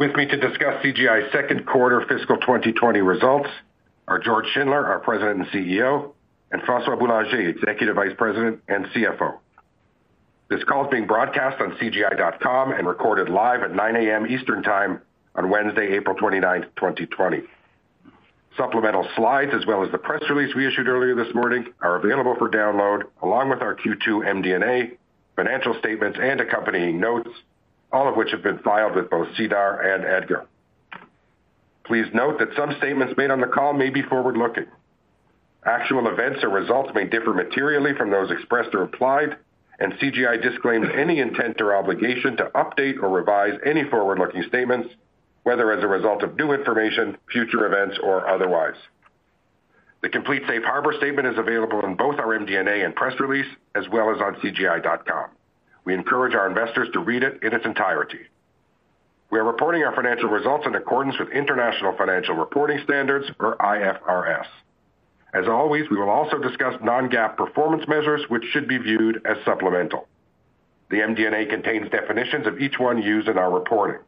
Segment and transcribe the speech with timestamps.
[0.00, 3.50] With me to discuss CGI's second quarter fiscal 2020 results
[4.08, 6.12] are George Schindler, our President and CEO,
[6.50, 9.36] and François Boulanger, Executive Vice President and CFO.
[10.48, 14.26] This call is being broadcast on CGI.com and recorded live at 9 A.M.
[14.26, 15.02] Eastern Time
[15.34, 17.42] on Wednesday, April 29, 2020.
[18.56, 22.36] Supplemental slides, as well as the press release we issued earlier this morning, are available
[22.38, 24.96] for download, along with our Q2 MD&A,
[25.36, 27.28] financial statements, and accompanying notes,
[27.92, 30.46] all of which have been filed with both SEDAR and EDGAR.
[31.84, 34.66] Please note that some statements made on the call may be forward-looking.
[35.64, 39.36] Actual events or results may differ materially from those expressed or implied,
[39.80, 44.88] and CGI disclaims any intent or obligation to update or revise any forward-looking statements,
[45.42, 48.76] whether as a result of new information, future events, or otherwise.
[50.02, 53.88] The complete safe harbor statement is available in both our MD&A and press release, as
[53.88, 55.30] well as on CGI.com.
[55.84, 58.20] We encourage our investors to read it in its entirety.
[59.30, 64.46] We are reporting our financial results in accordance with International Financial Reporting Standards, or IFRS.
[65.32, 70.08] As always, we will also discuss non-GAAP performance measures, which should be viewed as supplemental.
[70.90, 74.00] The MD&A contains definitions of each one used in our reporting.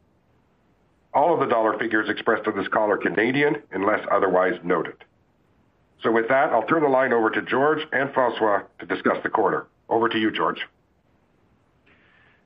[1.15, 4.97] All of the dollar figures expressed on this call are Canadian, unless otherwise noted.
[6.03, 9.29] So with that, I'll turn the line over to George and François to discuss the
[9.29, 9.67] quarter.
[9.89, 10.67] Over to you, George.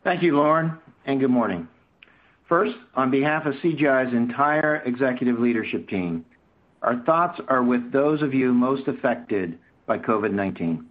[0.06, 1.66] Thank you, Lorne, and good morning.
[2.48, 6.24] First, on behalf of CGI's entire executive leadership team,
[6.80, 10.84] our thoughts are with those of you most affected by COVID-19.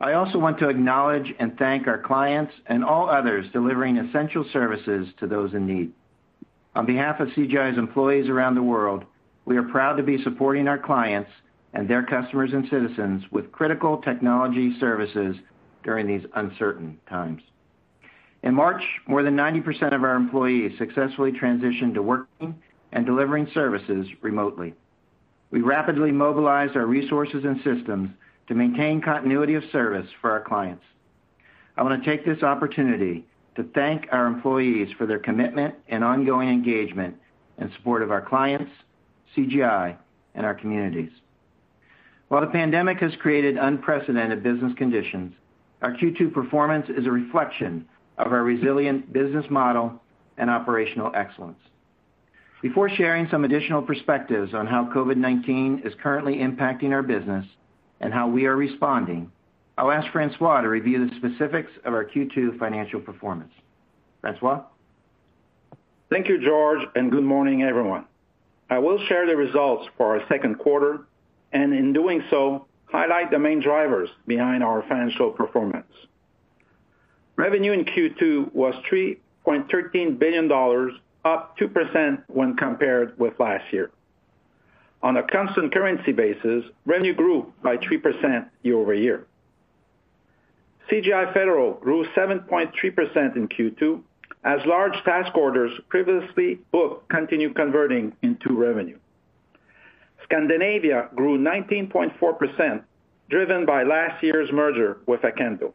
[0.00, 5.06] I also want to acknowledge and thank our clients and all others delivering essential services
[5.20, 5.92] to those in need.
[6.74, 9.04] On behalf of CGI's employees around the world,
[9.44, 11.30] we are proud to be supporting our clients
[11.72, 15.36] and their customers and citizens with critical technology services
[15.84, 17.42] during these uncertain times.
[18.42, 22.54] In March, more than 90% of our employees successfully transitioned to working
[22.92, 24.74] and delivering services remotely.
[25.50, 28.10] We rapidly mobilized our resources and systems
[28.48, 30.84] to maintain continuity of service for our clients.
[31.76, 36.48] I want to take this opportunity to thank our employees for their commitment and ongoing
[36.48, 37.16] engagement
[37.58, 38.70] in support of our clients,
[39.36, 39.96] CGI,
[40.34, 41.10] and our communities.
[42.28, 45.34] While the pandemic has created unprecedented business conditions,
[45.82, 47.86] our Q2 performance is a reflection
[48.24, 50.00] of our resilient business model
[50.38, 51.58] and operational excellence.
[52.62, 57.46] Before sharing some additional perspectives on how COVID-19 is currently impacting our business
[58.00, 59.32] and how we are responding,
[59.78, 63.52] I'll ask François to review the specifics of our Q2 financial performance.
[64.22, 64.64] François?
[66.10, 68.04] Thank you, George, and good morning, everyone.
[68.68, 71.06] I will share the results for our second quarter,
[71.52, 75.86] and in doing so, highlight the main drivers behind our financial performance.
[77.40, 80.92] Revenue in Q2 was 3.13 billion dollars,
[81.24, 83.90] up 2% when compared with last year.
[85.02, 89.26] On a constant currency basis, revenue grew by 3% year-over-year.
[90.90, 94.02] CGI Federal grew 7.3% in Q2
[94.44, 98.98] as large task orders previously booked continued converting into revenue.
[100.24, 102.82] Scandinavia grew 19.4%,
[103.30, 105.72] driven by last year's merger with Acando.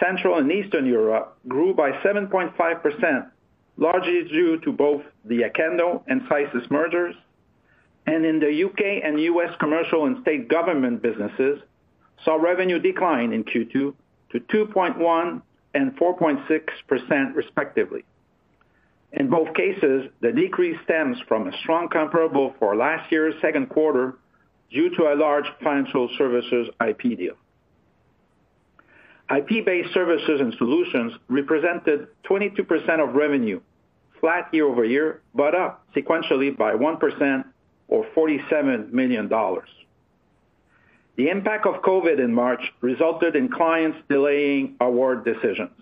[0.00, 3.30] Central and Eastern Europe grew by 7.5%,
[3.76, 7.14] largely due to both the Acando and CISIS mergers.
[8.06, 9.02] And in the U.K.
[9.04, 9.54] and U.S.
[9.60, 11.60] commercial and state government businesses,
[12.24, 15.42] saw revenue decline in Q2 to 2.1%
[15.74, 18.04] and 4.6% respectively.
[19.12, 24.14] In both cases, the decrease stems from a strong comparable for last year's second quarter
[24.70, 27.34] due to a large financial services IP deal.
[29.30, 33.60] IP-based services and solutions represented 22% of revenue,
[34.18, 37.44] flat year-over-year, but up sequentially by 1%
[37.88, 39.68] or 47 million dollars.
[41.16, 45.78] The impact of COVID in March resulted in clients delaying award decisions.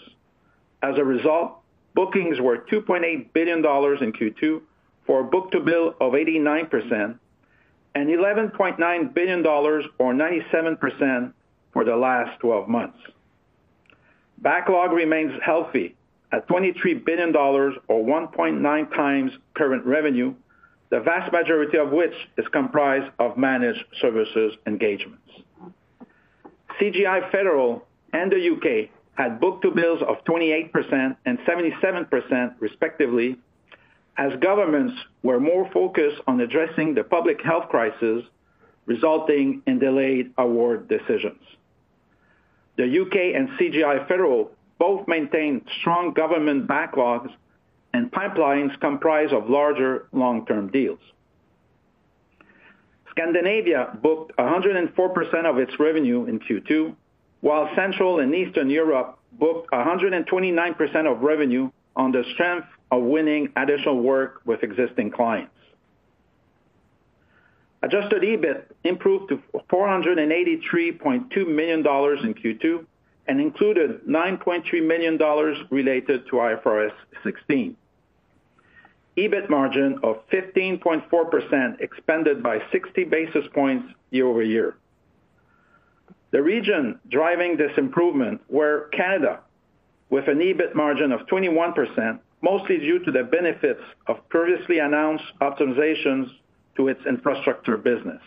[0.82, 1.58] As a result,
[1.94, 4.60] bookings were 2.8 billion dollars in Q2
[5.06, 7.18] for a book-to-bill of 89%
[7.94, 11.32] and 11.9 billion dollars or 97%
[11.72, 12.98] for the last 12 months.
[14.40, 15.96] Backlog remains healthy
[16.32, 20.34] at $23 billion or 1.9 times current revenue,
[20.90, 25.22] the vast majority of which is comprised of managed services engagements.
[26.80, 28.90] CGI Federal and the U.K.
[29.14, 33.36] had book-to-bills of 28% and 77% respectively,
[34.16, 38.22] as governments were more focused on addressing the public health crisis,
[38.86, 41.42] resulting in delayed award decisions.
[42.78, 43.34] The U.K.
[43.34, 47.28] and CGI Federal both maintained strong government backlogs
[47.92, 51.00] and pipelines comprised of larger long-term deals.
[53.10, 56.94] Scandinavia booked 104% of its revenue in Q2,
[57.40, 64.00] while Central and Eastern Europe booked 129% of revenue on the strength of winning additional
[64.00, 65.57] work with existing clients.
[67.82, 69.40] Adjusted EBIT improved to
[69.70, 71.84] $483.2 million in
[72.34, 72.84] Q2
[73.28, 75.16] and included $9.3 million
[75.70, 76.92] related to IFRS
[77.22, 77.76] 16.
[79.16, 84.76] EBIT margin of 15.4% expanded by 60 basis points year-over-year.
[86.30, 89.40] The region driving this improvement were Canada,
[90.10, 96.30] with an EBIT margin of 21%, mostly due to the benefits of previously announced optimizations
[96.78, 98.22] to its infrastructure business.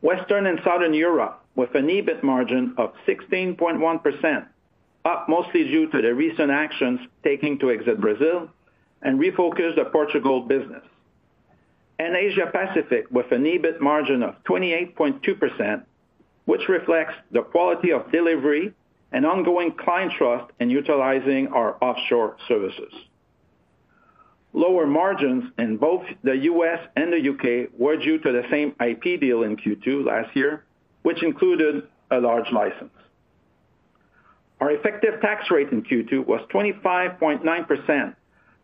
[0.00, 4.46] Western and Southern Europe, with an EBIT margin of 16.1%,
[5.04, 8.50] up mostly due to the recent actions taken to exit Brazil
[9.02, 10.82] and refocus the Portugal business.
[11.98, 15.84] And Asia Pacific, with an EBIT margin of 28.2%,
[16.46, 18.72] which reflects the quality of delivery
[19.12, 22.92] and ongoing client trust in utilizing our offshore services.
[24.56, 26.78] Lower margins in both the U.S.
[26.94, 27.66] and the U.K.
[27.76, 30.64] were due to the same IP deal in Q2 last year,
[31.02, 32.92] which included a large license.
[34.60, 38.14] Our effective tax rate in Q2 was 25.9%,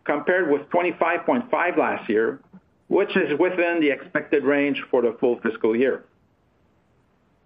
[0.04, 2.40] compared with 25.5 last year,
[2.86, 6.04] which is within the expected range for the full fiscal year.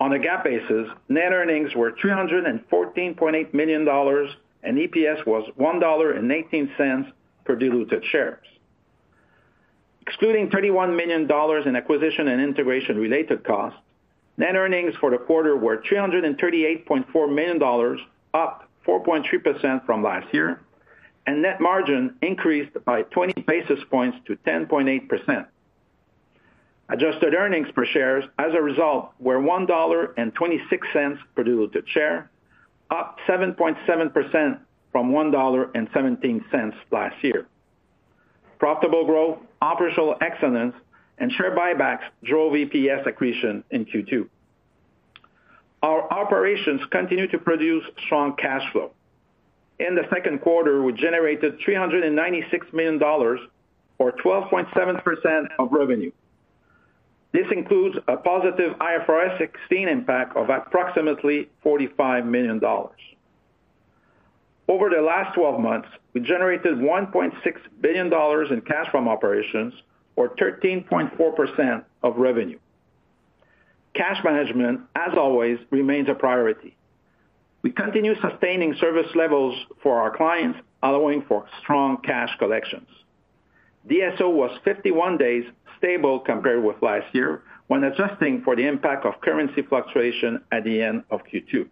[0.01, 7.13] On a GAAP basis, net earnings were $314.8 million, and EPS was $1.18
[7.45, 8.47] per diluted shares.
[10.07, 11.31] Excluding $31 million
[11.67, 13.79] in acquisition and integration-related costs,
[14.37, 17.99] net earnings for the quarter were $338.4 million,
[18.35, 20.61] up 4.3% from last year,
[21.27, 25.47] and net margin increased by 20 basis points to 10.8%.
[26.91, 32.31] Adjusted earnings per share, as a result, were $1.26 per diluted share,
[32.91, 34.59] up 7.7%
[34.95, 37.49] from $1.17 last year.
[38.61, 40.73] Profitable growth, operational excellence,
[41.19, 44.29] and share buybacks drove EPS accretion in Q2.
[45.83, 48.93] Our operations continue to produce strong cash flow.
[49.81, 56.13] In the second quarter, we generated $396 million, or 12.7% of revenue.
[57.33, 62.61] This includes a positive IFRS 16 impact of approximately $45 million.
[64.67, 67.33] Over the last 12 months, we generated $1.6
[67.81, 68.07] billion
[68.53, 69.75] in cash from operations,
[70.17, 72.59] or 13.4% of revenue.
[73.95, 76.77] Cash management, as always, remains a priority.
[77.63, 82.89] We continue sustaining service levels for our clients, allowing for strong cash collections.
[83.89, 85.45] DSO was 51 days,
[85.79, 90.83] stable compared with last year, when adjusting for the impact of currency fluctuation at the
[90.83, 91.67] end of Q2.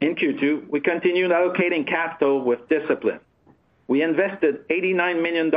[0.00, 3.20] In Q2, we continued allocating capital with discipline.
[3.88, 5.50] We invested $89 million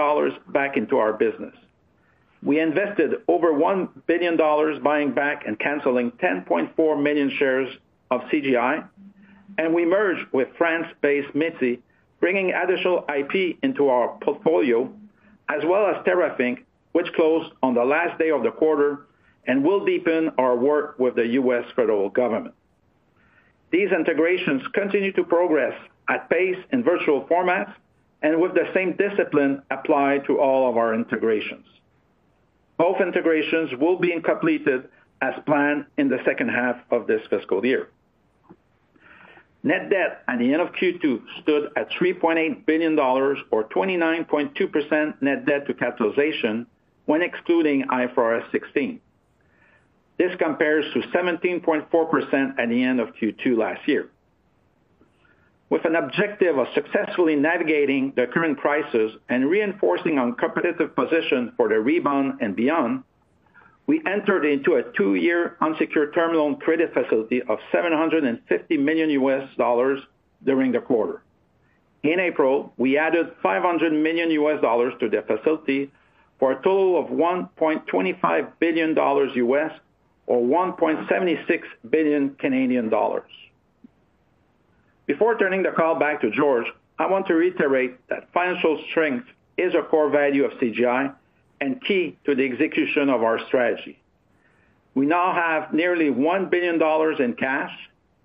[0.47, 1.53] back into our business.
[2.41, 4.37] We invested over $1 billion
[4.81, 7.69] buying back and canceling 10.4 million shares
[8.09, 8.87] of CGI,
[9.59, 11.79] and we merged with France-based Meti,
[12.19, 14.91] bringing additional IP into our portfolio,
[15.49, 19.05] as well as TeraThink, which closed on the last day of the quarter
[19.45, 21.65] and will deepen our work with the U.S.
[21.75, 22.55] federal government.
[23.71, 25.73] These integrations continue to progress
[26.09, 27.73] at pace in virtual formats
[28.21, 31.65] and with the same discipline applied to all of our integrations.
[32.77, 34.89] Both integrations will be completed
[35.21, 37.89] as planned in the second half of this fiscal year.
[39.63, 45.67] Net debt at the end of Q2 stood at $3.8 billion, or 29.2% net debt
[45.67, 46.65] to capitalization
[47.05, 48.99] when excluding IFRS 16.
[50.21, 54.07] This compares to 17.4% at the end of Q2 last year.
[55.71, 61.69] With an objective of successfully navigating the current crisis and reinforcing our competitive position for
[61.69, 63.03] the rebound and beyond,
[63.87, 69.09] we entered into a two-year unsecured term loan credit facility of $750 million
[70.43, 71.23] during the quarter.
[72.03, 75.91] In April, we added $500 million to the facility
[76.37, 78.93] for a total of $1.25 billion
[80.27, 83.29] or 1.76 billion Canadian dollars.
[85.05, 89.73] Before turning the call back to George, I want to reiterate that financial strength is
[89.73, 91.13] a core value of CGI
[91.59, 93.99] and key to the execution of our strategy.
[94.93, 96.81] We now have nearly $1 billion
[97.21, 97.71] in cash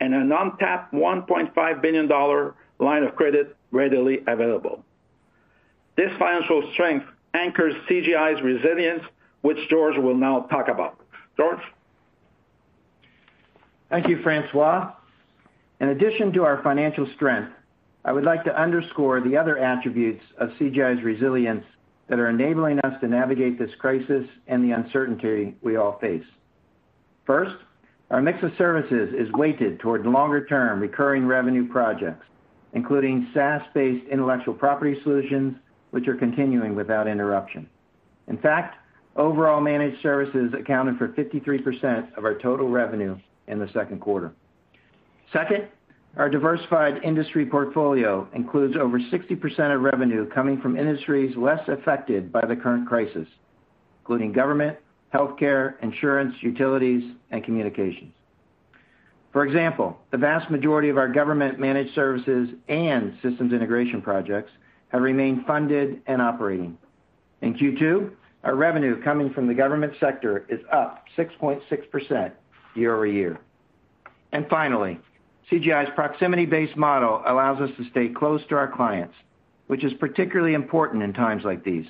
[0.01, 4.85] and an untapped $1.5 billion line of credit readily available.
[5.97, 9.03] This financial strength anchors CGI's resilience,
[9.43, 11.01] which George will now talk about.
[11.37, 11.61] George?
[13.89, 14.95] Thank you, François.
[15.81, 17.53] In addition to our financial strength,
[18.05, 21.65] I would like to underscore the other attributes of CGI's resilience
[22.09, 26.25] that are enabling us to navigate this crisis and the uncertainty we all face.
[27.27, 27.57] First,
[28.11, 32.25] our mix of services is weighted toward longer-term recurring revenue projects,
[32.73, 35.57] including SaaS-based intellectual property solutions,
[35.91, 37.69] which are continuing without interruption.
[38.29, 38.77] In fact,
[39.17, 44.33] overall managed services accounted for 53% of our total revenue in the second quarter.
[45.33, 45.69] Second,
[46.17, 52.45] our diversified industry portfolio includes over 60% of revenue coming from industries less affected by
[52.47, 53.29] the current crisis,
[54.01, 54.79] including government,
[55.13, 58.13] healthcare, insurance, utilities, and communications.
[59.33, 64.51] For example, the vast majority of our government managed services and systems integration projects
[64.89, 66.79] have remained funded and operating.
[67.43, 68.13] In Q2,
[68.45, 72.33] our revenue coming from the government sector is up 6.6%
[72.77, 73.41] year-over-year.
[74.33, 74.99] And finally,
[75.51, 79.15] CGI's proximity-based model allows us to stay close to our clients,
[79.69, 81.87] which is particularly important in times like these.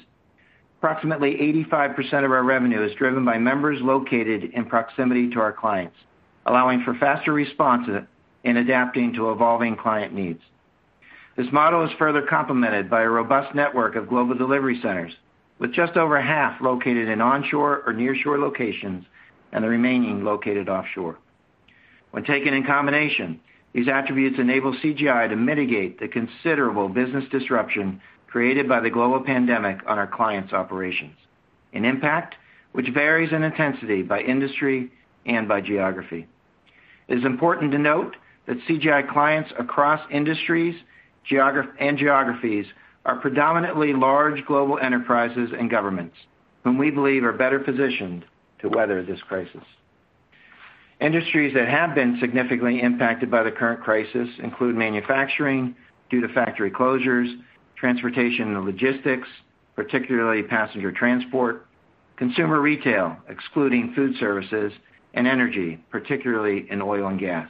[0.78, 1.36] Approximately
[1.68, 5.96] 85% of our revenue is driven by members located in proximity to our clients,
[6.44, 7.88] allowing for faster response
[8.44, 10.40] in adapting to evolving client needs.
[11.36, 15.12] This model is further complemented by a robust network of global delivery centers,
[15.58, 19.04] with just over half located in onshore or nearshore locations
[19.56, 21.16] and the remaining located offshore.
[22.10, 23.40] When taken in combination,
[23.72, 29.78] these attributes enable CGI to mitigate the considerable business disruption created by the global pandemic
[29.86, 31.16] on our clients' operations,
[31.72, 32.34] an impact
[32.72, 34.92] which varies in intensity by industry
[35.24, 36.26] and by geography.
[37.08, 38.14] It is important to note
[38.46, 40.74] that CGI clients across industries
[41.30, 42.66] and geographies
[43.06, 46.16] are predominantly large global enterprises and governments,
[46.62, 48.26] whom we believe are better positioned
[48.60, 49.62] to weather this crisis.
[51.00, 55.76] Industries that have been significantly impacted by the current crisis include manufacturing
[56.08, 57.28] due to factory closures,
[57.76, 59.28] transportation and logistics,
[59.74, 61.66] particularly passenger transport,
[62.16, 64.72] consumer retail, excluding food services,
[65.12, 67.48] and energy, particularly in oil and gas.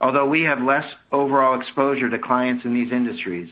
[0.00, 3.50] Although we have less overall exposure to clients in these industries,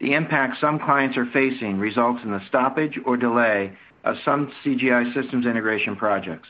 [0.00, 3.72] the impact some clients are facing results in the stoppage or delay
[4.04, 6.48] of some CGI systems integration projects.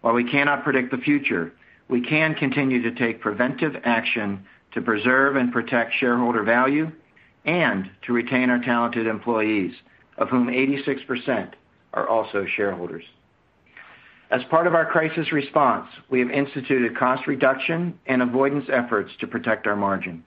[0.00, 1.52] While we cannot predict the future,
[1.88, 6.92] we can continue to take preventive action to preserve and protect shareholder value
[7.44, 9.72] and to retain our talented employees,
[10.18, 11.52] of whom 86%
[11.94, 13.04] are also shareholders.
[14.30, 19.26] As part of our crisis response, we have instituted cost reduction and avoidance efforts to
[19.26, 20.22] protect our margin.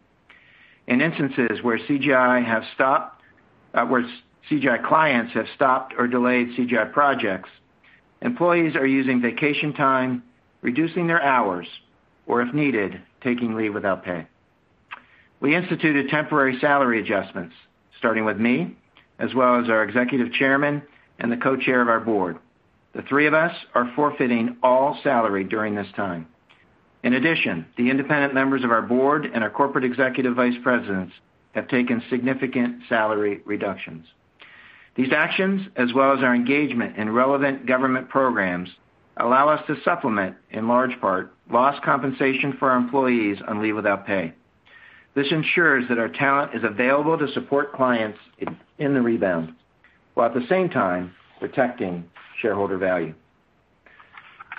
[0.87, 3.21] In instances where CGI have stopped
[3.75, 4.03] uh, where
[4.49, 7.49] CGI clients have stopped or delayed CGI projects,
[8.21, 10.23] employees are using vacation time,
[10.61, 11.67] reducing their hours,
[12.25, 14.25] or if needed, taking leave without pay.
[15.39, 17.55] We instituted temporary salary adjustments,
[17.97, 18.75] starting with me,
[19.19, 20.81] as well as our Executive Chairman
[21.19, 22.37] and the Co-Chair of our Board.
[22.93, 26.27] The three of us are forfeiting all salary during this time.
[27.03, 31.13] In addition, the independent members of our Board and our Corporate Executive Vice Presidents
[31.53, 34.05] have taken significant salary reductions.
[34.95, 38.69] These actions, as well as our engagement in relevant government programs,
[39.17, 44.05] allow us to supplement, in large part, lost compensation for our employees on leave without
[44.05, 44.33] pay.
[45.13, 48.19] This ensures that our talent is available to support clients
[48.77, 49.53] in the rebound,
[50.13, 52.09] while at the same time protecting
[52.41, 53.13] shareholder value.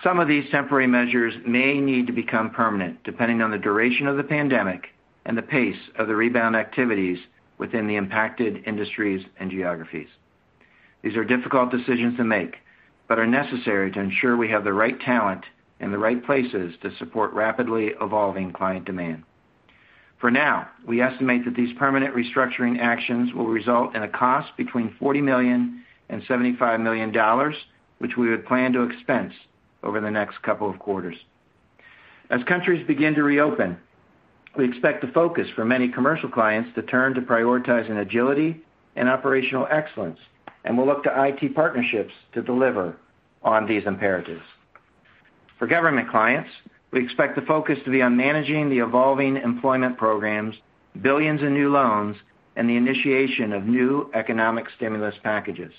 [0.03, 4.17] Some of these temporary measures may need to become permanent, depending on the duration of
[4.17, 4.89] the pandemic
[5.25, 7.19] and the pace of the rebound activities
[7.59, 10.09] within the impacted industries and geographies.
[11.03, 12.57] These are difficult decisions to make,
[13.09, 15.45] but are necessary to ensure we have the right talent
[15.81, 19.25] in the right places to support rapidly evolving client demand.
[20.21, 24.95] For now, we estimate that these permanent restructuring actions will result in a cost between
[25.01, 27.13] $40 million and $75 million,
[27.99, 29.33] which we would plan to expense
[29.83, 31.17] over the next couple of quarters.
[32.31, 33.77] As countries begin to reopen
[34.57, 38.63] We expect the focus for many commercial clients to turn to prioritizing agility
[38.95, 40.19] and operational excellence,
[40.65, 42.97] and we'll look to IT partnerships to deliver
[43.43, 44.43] on these imperatives.
[45.59, 46.51] For government clients,
[46.93, 50.57] we expect the focus to be on managing the evolving employment programs,
[51.01, 52.17] billions in new loans,
[52.57, 55.73] and the initiation of new economic stimulus packages.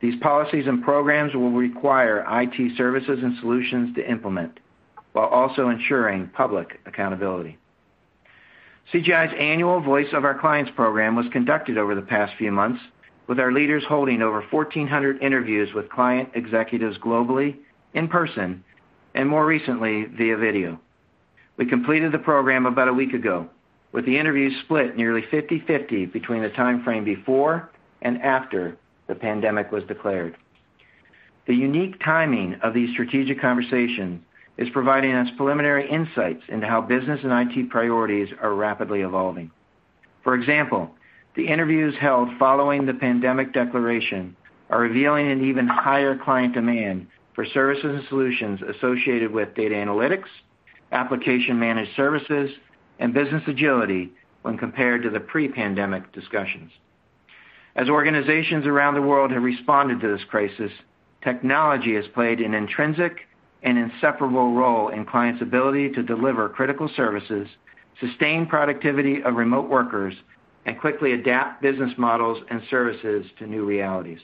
[0.00, 4.58] These policies and programs will require IT services and solutions to implement
[5.12, 7.58] while also ensuring public accountability.
[8.92, 12.80] CGI's annual Voice of Our Clients program was conducted over the past few months
[13.26, 17.56] with our leaders holding over 1,400 interviews with client executives globally,
[17.94, 18.64] in person,
[19.14, 20.78] and more recently, via video.
[21.56, 23.48] We completed the program about a week ago,
[23.92, 28.76] with the interviews split nearly 50/50 between the timeframe before and after
[29.06, 30.36] the pandemic was declared.
[31.46, 34.22] The unique timing of these strategic conversations
[34.56, 39.50] is providing us preliminary insights into how business and IT priorities are rapidly evolving.
[40.22, 40.90] For example,
[41.34, 44.36] the interviews held following the pandemic declaration
[44.70, 50.28] are revealing an even higher client demand for services and solutions associated with data analytics,
[50.92, 52.50] application managed services,
[52.98, 54.12] and business agility
[54.42, 56.70] when compared to the pre-pandemic discussions.
[57.74, 60.70] As organizations around the world have responded to this crisis,
[61.24, 63.20] technology has played an intrinsic
[63.62, 67.48] and inseparable role in clients' ability to deliver critical services,
[68.00, 70.14] sustain productivity of remote workers,
[70.64, 74.20] and quickly adapt business models and services to new realities.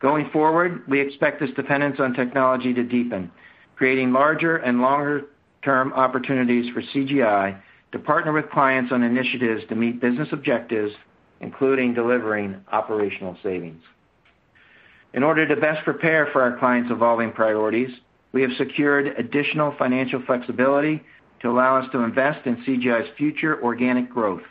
[0.00, 3.30] Going forward, we expect this dependence on technology to deepen,
[3.76, 7.60] creating larger and longer-term opportunities for CGI
[7.92, 10.92] to partner with clients on initiatives to meet business objectives,
[11.40, 13.82] including delivering operational savings.
[15.12, 17.90] In order to best prepare for our clients' evolving priorities,
[18.32, 21.02] we have secured additional financial flexibility
[21.40, 24.42] to allow us to invest in CGI's future organic growth,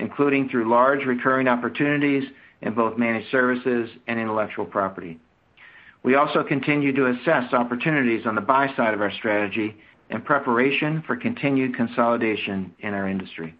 [0.00, 2.24] including through large recurring opportunities
[2.62, 5.18] in both managed services and intellectual property.
[6.02, 9.76] We also continue to assess opportunities on the buy side of our strategy
[10.08, 13.54] in preparation for continued consolidation in our industry.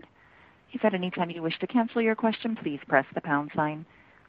[0.73, 3.87] If at any time you wish to cancel your question, please press the pound sign.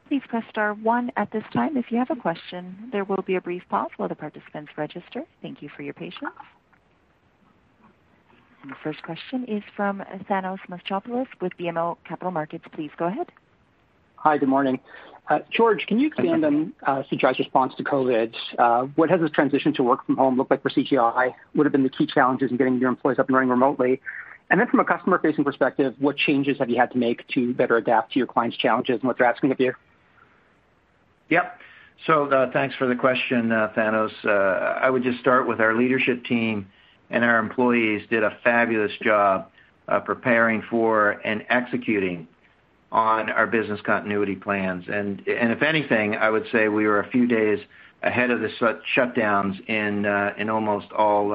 [0.08, 2.88] Please press star one at this time if you have a question.
[2.92, 5.24] There will be a brief pause while the participants register.
[5.42, 6.32] Thank you for your patience.
[8.64, 12.64] The first question is from Thanos Moschopoulos with BMO Capital Markets.
[12.72, 13.30] Please go ahead.
[14.16, 14.80] Hi, good morning.
[15.28, 18.34] Uh, George, can you expand on uh, CGI's response to COVID?
[18.58, 21.34] Uh, what has this transition to work from home looked like for CGI?
[21.52, 24.00] What have been the key challenges in getting your employees up and running remotely?
[24.50, 27.76] And then from a customer-facing perspective, what changes have you had to make to better
[27.76, 29.74] adapt to your clients' challenges and what they're asking of you?
[31.30, 31.58] Yep.
[32.06, 34.12] So uh thanks for the question, Thanos.
[34.26, 36.66] I would just start with our leadership team
[37.10, 39.50] and our employees did a fabulous job
[40.04, 42.28] preparing for and executing
[42.92, 44.84] on our business continuity plans.
[44.88, 47.58] And and if anything, I would say we were a few days
[48.02, 48.48] ahead of the
[48.96, 51.34] shutdowns in uh in almost all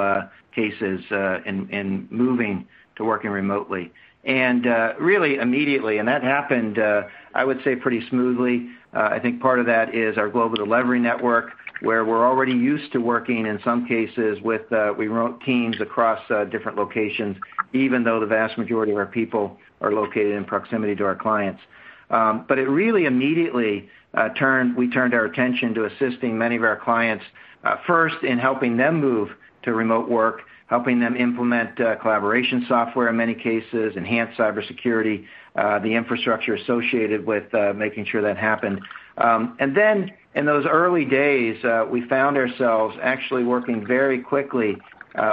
[0.56, 3.92] cases uh in in moving to working remotely.
[4.26, 7.04] And uh really immediately, and that happened, uh
[7.36, 8.70] I would say, pretty smoothly.
[8.96, 12.94] Uh I think part of that is our global delivery network where we're already used
[12.94, 17.36] to working, in some cases, with uh remote teams across uh different locations,
[17.74, 21.62] even though the vast majority of our people are located in proximity to our clients.
[22.10, 26.64] Um but it really immediately uh turned we turned our attention to assisting many of
[26.64, 27.26] our clients,
[27.86, 29.32] first in helping them move
[29.64, 35.80] to remote work, helping them implement uh, collaboration software in many cases, enhance cybersecurity, uh,
[35.80, 38.82] the infrastructure associated with uh, making sure that happened.
[39.18, 44.78] Um and then in those early days, we found ourselves actually working very quickly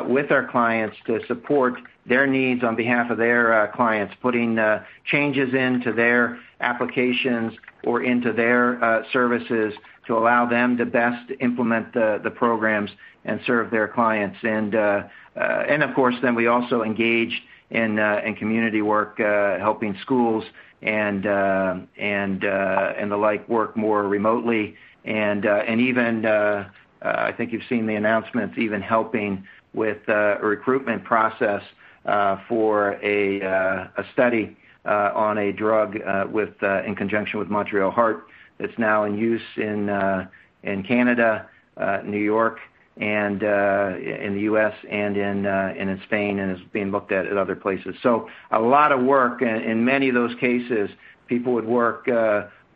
[0.04, 4.58] with our clients to support their needs on behalf of their clients, putting
[5.06, 9.72] changes into their applications or into their services
[10.06, 12.90] to allow them to best implement the programs
[13.24, 14.38] and serve their clients.
[14.42, 15.02] And uh
[15.37, 20.44] uh and of course, then we also engaged in uh in community work, helping schools
[20.83, 24.76] and uh and uh and the like work more remotely.
[25.04, 31.04] And uh and even, I think you've seen the announcements, even helping with a recruitment
[31.04, 31.62] process
[32.48, 38.26] for a a study on a drug uh with in conjunction with Montreal Heart
[38.59, 40.26] that's now in use in uh
[40.62, 41.48] in Canada,
[42.04, 42.59] New York,
[42.96, 44.74] and in the U.S.
[44.90, 47.94] and in uh, in Spain, and is being looked at at other places.
[48.03, 49.42] So a lot of work.
[49.42, 50.90] And In many of those cases,
[51.26, 52.09] people would work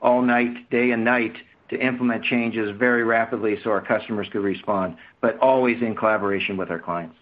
[0.00, 1.34] all night, day and night,
[1.70, 6.70] to implement changes very rapidly so our customers could respond, but always in collaboration with
[6.70, 7.16] our clients.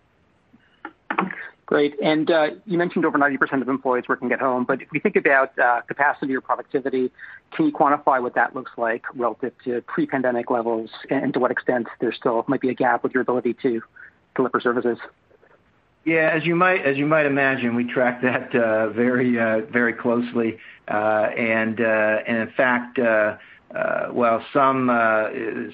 [1.73, 1.99] Great.
[2.03, 5.17] And uh, you mentioned over 90% of employees working at home, but if we think
[5.17, 7.11] about uh, capacity or productivity,
[7.51, 11.87] can you quantify what that looks like relative to pre-pandemic levels, and to what extent
[11.99, 13.81] there still might be a gap with your ability to
[14.37, 14.99] deliver services?
[16.05, 16.31] Yeah.
[16.35, 20.59] As you might as you might imagine, we track that uh very uh very closely.
[20.89, 24.89] Uh, and in fact, while some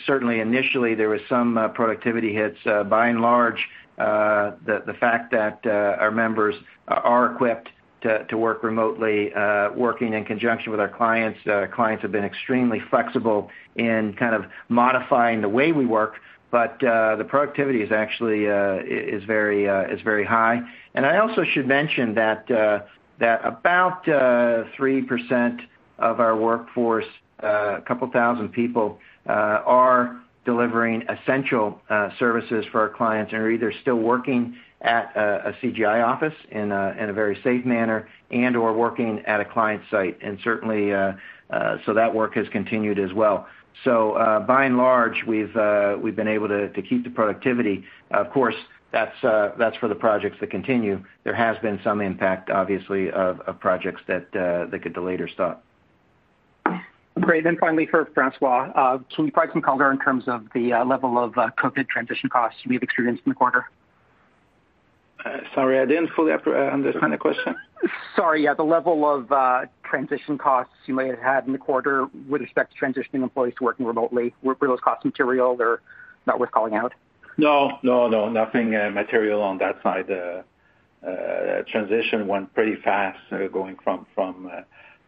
[0.06, 2.58] certainly initially there was some productivity hits,
[2.88, 3.66] by and large,
[3.98, 6.54] the fact that our members
[6.86, 7.68] are equipped
[8.02, 9.32] to work remotely,
[9.74, 14.44] working in conjunction with our clients Uh Clients have been extremely flexible in kind of
[14.68, 16.14] modifying the way we work.
[16.50, 20.60] But the productivity is actually uh is very uh is very high.
[20.94, 22.80] And I also should mention that uh
[23.18, 25.60] that about 3%
[25.98, 27.06] of our workforce,
[27.40, 33.70] a couple thousand people, are delivering essential uh, services for our clients and are either
[33.82, 39.44] still working at a CGI office in a very safe manner and/or working at a
[39.44, 40.16] client site.
[40.22, 41.12] And certainly, uh,
[41.50, 43.46] uh, so that work has continued as well.
[43.84, 44.14] So,
[44.48, 47.84] by and large, we've been able to keep the productivity.
[48.10, 48.56] Of course,
[48.90, 51.04] that's for the projects that continue.
[51.24, 54.32] There has been some impact, obviously, of projects that
[54.82, 55.62] could delay or stop.
[57.28, 57.44] Great.
[57.44, 60.82] And finally for François, uh, can you provide some color in terms of the uh,
[60.82, 63.66] level of uh, COVID transition costs you've experienced in the quarter?
[65.54, 67.54] Sorry, I didn't fully understand the question.
[68.16, 68.44] Sorry.
[68.44, 69.28] Yeah, the level of
[69.84, 73.64] transition costs you may have had in the quarter with respect to transitioning employees to
[73.64, 74.34] working remotely.
[74.42, 75.82] Were those costs material or
[76.26, 76.94] not worth calling out?
[77.36, 77.72] No.
[77.82, 80.06] No, no, nothing material on that side.
[81.70, 83.18] Transition went pretty fast,
[83.52, 83.76] going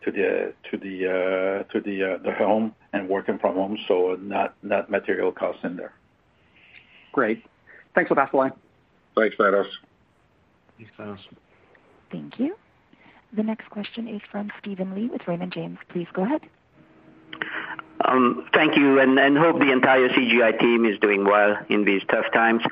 [0.05, 4.55] to uh, uh, the home and working from home, so not
[4.91, 5.93] material costs in there.
[7.13, 7.45] Great.
[7.95, 8.53] Thanks for that, François.
[9.17, 9.67] Thanks, Thanos.
[10.79, 11.19] Thanks, Thanos.
[12.11, 12.57] Thank you.
[13.33, 15.79] The next question is from Steven Li with Raymond James.
[15.89, 16.43] Please go ahead.
[18.05, 22.33] Um, thank you, and hope the entire CGI team is doing well in these tough
[22.33, 22.63] times.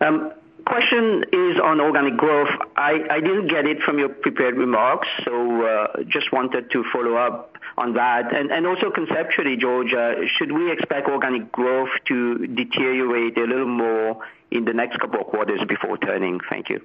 [0.00, 0.32] Um,
[0.68, 2.50] Question is on organic growth.
[2.76, 7.56] I didn't get it from your prepared remarks, so uh, just wanted to follow up
[7.78, 8.34] on that.
[8.34, 14.22] And also conceptually, George, uh, should we expect organic growth to deteriorate a little more
[14.50, 16.38] in the next couple of quarters before turning?
[16.50, 16.82] Thank you.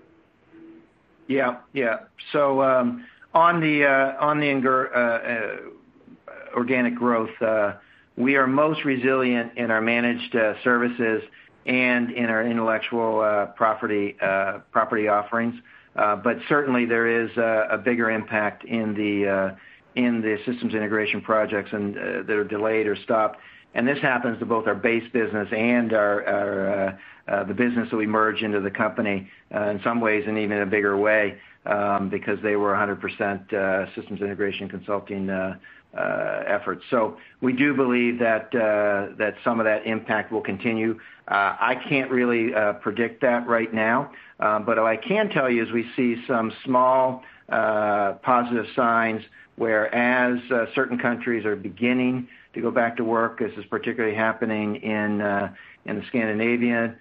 [1.27, 1.57] Yeah.
[1.73, 2.03] Yeah.
[2.31, 4.15] So, um on the uh,
[6.55, 7.31] organic growth,
[8.15, 11.23] we are most resilient in our managed services
[11.65, 15.55] and in our intellectual uh, uh, property offerings.
[15.95, 18.67] Uh but certainly, there is a bigger impact uh,
[19.95, 23.39] in the systems integration projects that are delayed or stopped.
[23.75, 28.59] And this happens to both our base business and the business that we merge into
[28.59, 33.95] the company, in some ways in even a bigger way, um, because they were 100%
[33.95, 35.29] systems integration consulting
[35.95, 36.83] Uh, efforts.
[36.89, 40.99] So we do believe that uh that some of that impact will continue.
[41.27, 44.11] Uh, I can't really uh, predict that right now.
[44.39, 49.21] Uh, but what I can tell you is we see some small positive signs
[49.57, 50.39] where as
[50.73, 53.37] certain countries are beginning to go back to work.
[53.37, 55.53] This is particularly happening in uh
[55.85, 56.95] in the Scandinavian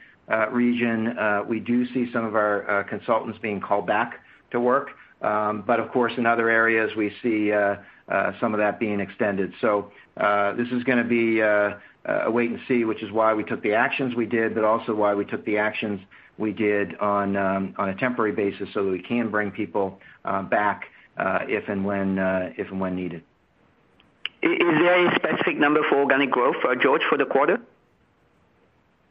[0.51, 1.17] region.
[1.49, 4.91] We do see some of our consultants being called back to work.
[5.23, 7.77] Um, of course, in other areas, we see uh,
[8.09, 9.53] uh, some of that being extended.
[9.61, 11.75] So uh this is going to be uh,
[12.27, 14.95] a wait and see, which is why we took the actions we did, but also
[14.95, 16.01] why we took the actions
[16.37, 20.01] we did on um, on a temporary basis so that we can bring people
[20.51, 20.87] back
[21.19, 23.23] uh if and when uh if and when needed.
[24.43, 27.61] Is there a specific number for organic growth, George, for the quarter?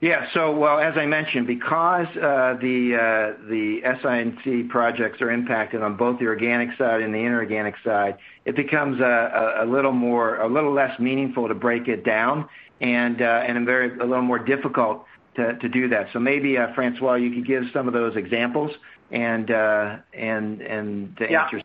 [0.01, 0.27] Yeah.
[0.33, 6.19] So well, as I mentioned, because uh, the uh, SI&C projects are impacted on both
[6.19, 10.99] the organic side and the inorganic side, it becomes a little more a little less
[10.99, 12.49] meaningful to break it down
[12.81, 16.07] and uh, a little more difficult to do that.
[16.13, 18.71] So maybe, François, you could give some of those examples
[19.11, 21.61] and and and to answer.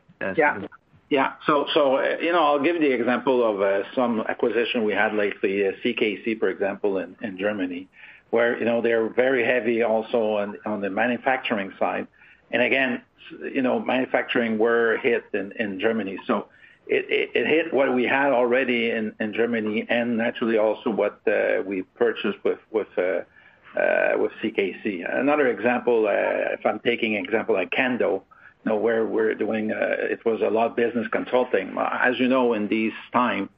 [1.08, 1.34] Yeah.
[1.46, 5.62] So so uh you know I'll give the example of some acquisition we had lately,
[5.82, 7.88] CKC, for example, in Germany,
[8.30, 12.06] where you know, they're very heavy also on on the manufacturing side.
[12.50, 13.02] And again,
[13.52, 16.18] you know, manufacturing were hit in in Germany.
[16.26, 16.48] So
[16.86, 21.20] it it hit what we had already in in Germany and naturally also what
[21.64, 22.58] we purchased with
[22.98, 24.84] uh uh with CKC.
[25.08, 28.22] Another example, if I'm taking example like Acando,
[28.64, 31.76] you know, where we're doing, it was a lot of business consulting.
[31.78, 33.48] As you know, in these time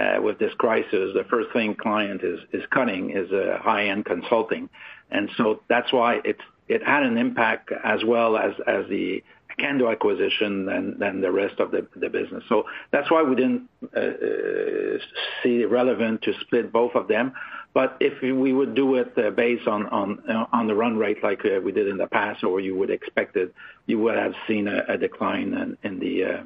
[0.00, 4.68] Uh, with this crisis, the first thing client is cutting is uh, high-end consulting.
[5.10, 8.54] And so that's why it had an impact as well as
[8.88, 10.64] the Acando acquisition
[10.98, 12.44] than the rest of the the business.
[12.48, 15.04] So that's why we didn't uh,
[15.42, 17.32] see it relevant to split both of them.
[17.74, 21.72] But if we would do it based on uh on the run rate like we
[21.72, 23.52] did in the past, or you would expect it,
[23.86, 26.44] you would have seen a decline in the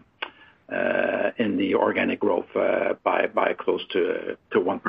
[0.67, 1.31] Uh,
[1.75, 4.81] organic growth uh, by close to 1%.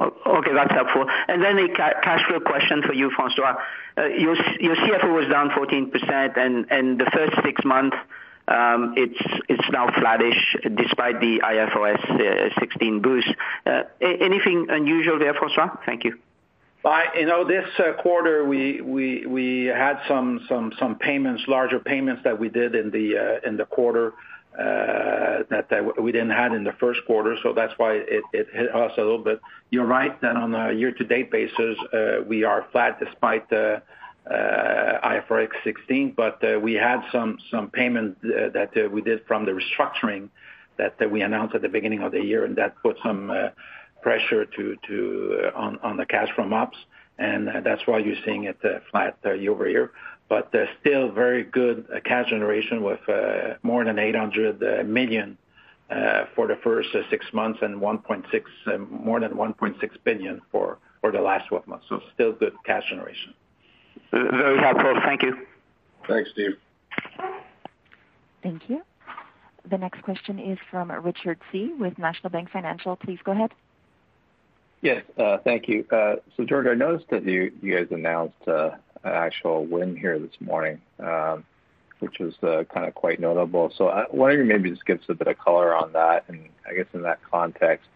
[0.00, 1.06] Okay, that's helpful.
[1.28, 3.56] And then a cash flow question for you, François.
[3.96, 6.36] Uh, your CFO was down 14%,
[6.70, 7.96] and the first six months,
[8.48, 13.28] um, it's now flattish despite the IFRS 16 boost.
[14.00, 15.76] Anything unusual there, François?
[15.84, 16.18] Thank you.
[17.16, 17.68] You know, this
[18.00, 24.12] quarter, we had some payments, larger payments that we did in the quarter
[24.58, 25.66] Uh, that
[25.98, 27.38] we didn't have in the first quarter.
[27.42, 29.40] So that's why it hit us a little bit.
[29.70, 33.80] You're right that on a year-to-date basis, uh, we are flat despite the
[34.30, 36.12] uh, IFRS 16.
[36.14, 40.28] but We had some some payment that we did from the restructuring
[40.76, 43.32] that we announced at the beginning of the year, and that put some
[44.02, 46.76] pressure to uh on the cash from ops,
[47.18, 48.58] and that's why you're seeing it
[48.90, 49.90] flat year-over-year.
[50.32, 55.36] But still very good uh, cash generation with uh, more than 800 uh, million
[56.34, 61.66] for the first six months and um, more than 1.6 billion for the last 12
[61.66, 61.84] months.
[61.90, 63.34] So still good cash generation.
[64.10, 64.94] Very helpful.
[65.04, 65.36] Thank you.
[66.08, 66.56] Thanks, Steve.
[68.42, 68.80] Thank you.
[69.70, 72.96] The next question is from Richard Tse with National Bank Financial.
[72.96, 73.50] Please go ahead.
[74.80, 75.04] Yes.
[75.44, 75.84] Thank you.
[75.90, 78.72] So George, I noticed that you guys announced an
[79.04, 81.44] actual win here this morning, um,
[82.00, 83.72] which was uh, kind of quite notable.
[83.76, 86.24] So I wonder if you maybe just give us a bit of color on that,
[86.28, 87.88] and I guess in that context,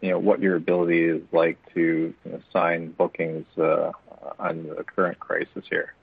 [0.00, 2.12] you know, what your ability is like to
[2.52, 3.92] sign bookings uh,
[4.38, 5.94] on the current crisis here.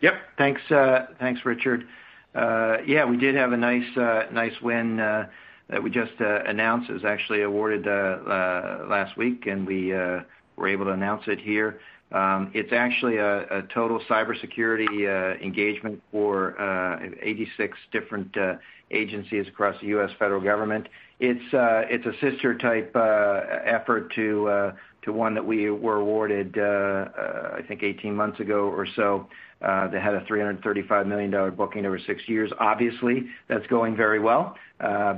[0.00, 0.14] Yep.
[0.38, 1.06] Thanks, uh,
[1.44, 1.86] Richard.
[2.34, 6.88] Yeah, we did have a nice win that we just announced.
[6.88, 11.80] It was actually awarded last week, and we were able to announce it here.
[12.12, 18.54] Um, it's actually a total cybersecurity uh, engagement for uh, 86 different uh,
[18.90, 20.10] agencies across the U.S.
[20.18, 20.88] federal government.
[21.20, 26.58] It's uh it's a sister type effort to uh to one that we were awarded,
[26.58, 29.28] I think 18 months ago or so,
[29.60, 32.50] that had a $335 million booking over six years.
[32.58, 34.56] Obviously, that's going very well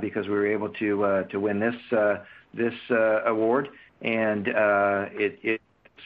[0.01, 1.75] because we were able to uh to win this
[2.53, 2.73] this
[3.25, 3.69] award.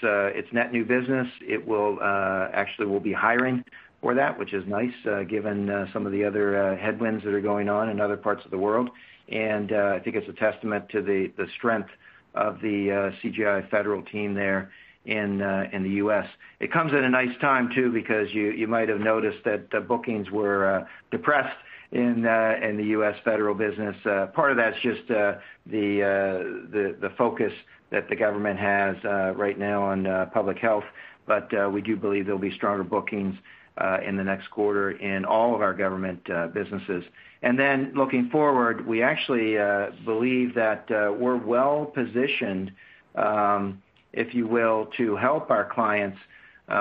[0.03, 1.27] Uh, it's net new business.
[1.41, 3.63] It will uh, actually, we'll be hiring
[4.01, 7.69] for that, which is nice uh, given some of the other headwinds that are going
[7.69, 8.89] on in other parts of the world.
[9.29, 11.89] And uh I think it's a testament to the strength
[12.35, 14.71] of the CGI Federal team there
[15.05, 16.27] in the U.S.
[16.59, 20.29] It comes at a nice time, too, because you might have noticed that the bookings
[20.31, 21.57] were depressed
[21.91, 23.15] in the U.S.
[23.23, 23.95] federal business.
[24.33, 25.39] Part of that's just the
[27.17, 27.53] focus
[27.89, 30.83] that the government has uh, right now on uh, public health.
[31.25, 33.35] But uh, we do believe there'll be stronger bookings
[34.05, 37.03] in the next quarter in all of our government businesses.
[37.43, 39.55] And then looking forward, we actually
[40.03, 42.71] believe that we're well-positioned,
[43.13, 46.17] um, if you will, to help our clients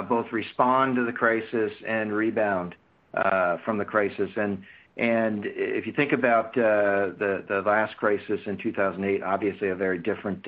[0.08, 2.74] both respond to the crisis and rebound
[3.64, 4.30] from the crisis.
[4.36, 10.46] And if you think about the last crisis in 2008, obviously a very different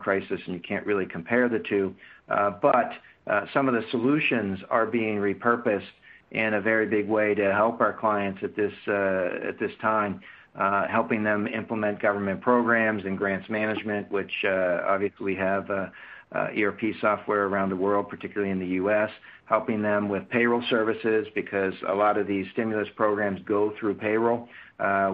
[0.00, 1.94] crisis, and you can't really compare the two.
[2.28, 2.92] But
[3.26, 5.86] uh, Some of the solutions are being repurposed
[6.32, 10.20] in a very big way to help our clients at this uh, time,
[10.58, 15.68] uh, helping them implement government programs and grants management, which obviously we have
[16.34, 19.10] ERP software around the world, particularly in the U.S.,
[19.44, 24.48] helping them with payroll services because a lot of these stimulus programs go through payroll.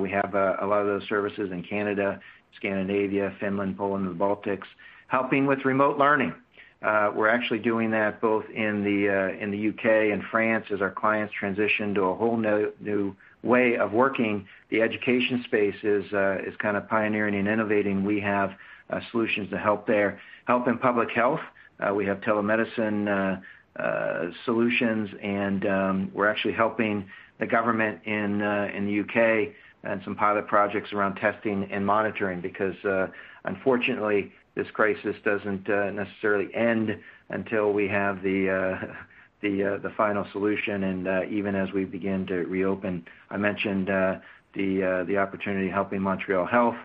[0.00, 2.20] We have a lot of those services in Canada,
[2.56, 4.66] Scandinavia, Finland, Poland, and the Baltics.
[5.08, 6.34] Helping with remote learning.
[6.80, 10.12] Uh, we're actually doing that both in the uh, U.K.
[10.12, 14.46] and France as our clients transition to a whole new way of working.
[14.70, 18.04] The education space is uh, kind of pioneering and innovating.
[18.04, 18.52] We have
[19.10, 20.20] solutions to help there.
[20.46, 21.40] Help in public health.
[21.94, 23.42] We have telemedicine
[24.44, 27.08] solutions, and um, we're actually helping
[27.40, 29.52] the government in the U.K.
[29.84, 33.06] and some pilot projects around testing and monitoring because, uh
[33.44, 36.98] unfortunately, this crisis doesn't uh, necessarily end
[37.30, 38.86] until we have the uh,
[39.46, 43.04] uh, the final solution and even as we begin to reopen.
[43.30, 44.20] I mentioned the
[44.54, 46.76] the opportunity helping Montreal Health.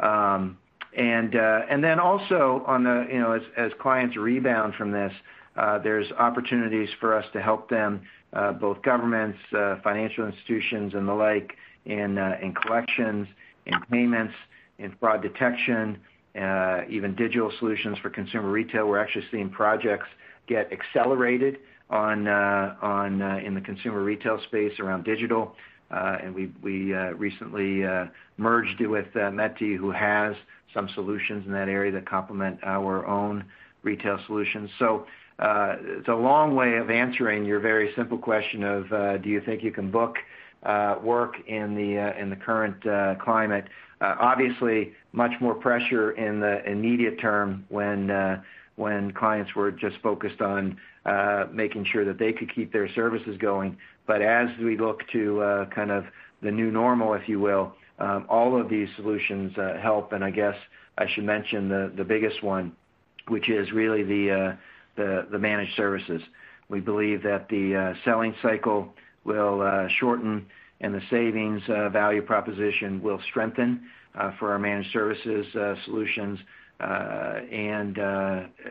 [0.00, 0.58] Um
[0.94, 5.12] and uh and then also on the you know as as clients rebound from this,
[5.82, 8.02] there's opportunities for us to help them,
[8.60, 9.38] both governments,
[9.82, 13.26] financial institutions, and the like, Uh, in collections,
[13.66, 14.34] in payments,
[14.78, 15.98] in fraud detection,
[16.40, 18.86] uh, even digital solutions for consumer retail.
[18.86, 20.06] We're actually seeing projects
[20.46, 21.58] get accelerated
[21.90, 25.56] on uh, in the consumer retail space around digital.
[25.90, 27.84] Uh and we recently
[28.38, 30.34] merged with METI, who has
[30.72, 33.44] some solutions in that area that complement our own
[33.82, 34.70] retail solutions.
[34.78, 35.06] So
[35.38, 38.88] uh it's a long way of answering your very simple question of,
[39.22, 40.16] do you think you can book
[40.64, 43.64] Uh, work in the uh, current uh, climate?
[44.00, 50.76] Obviously, much more pressure in the immediate term when clients were just focused on
[51.52, 53.76] making sure that they could keep their services going.
[54.06, 56.04] But as we look to kind of
[56.42, 60.12] the new normal, if you will, um, all of these solutions help.
[60.12, 60.54] And I guess
[60.96, 62.72] I should mention the biggest one,
[63.26, 64.58] which is really the
[65.38, 66.22] managed services.
[66.68, 68.94] We believe that the selling cycle
[69.24, 70.46] Uh, shorten
[70.80, 73.82] and the savings uh, value proposition will strengthen
[74.16, 75.46] uh, for our managed services
[75.84, 76.38] solutions,
[76.80, 77.94] and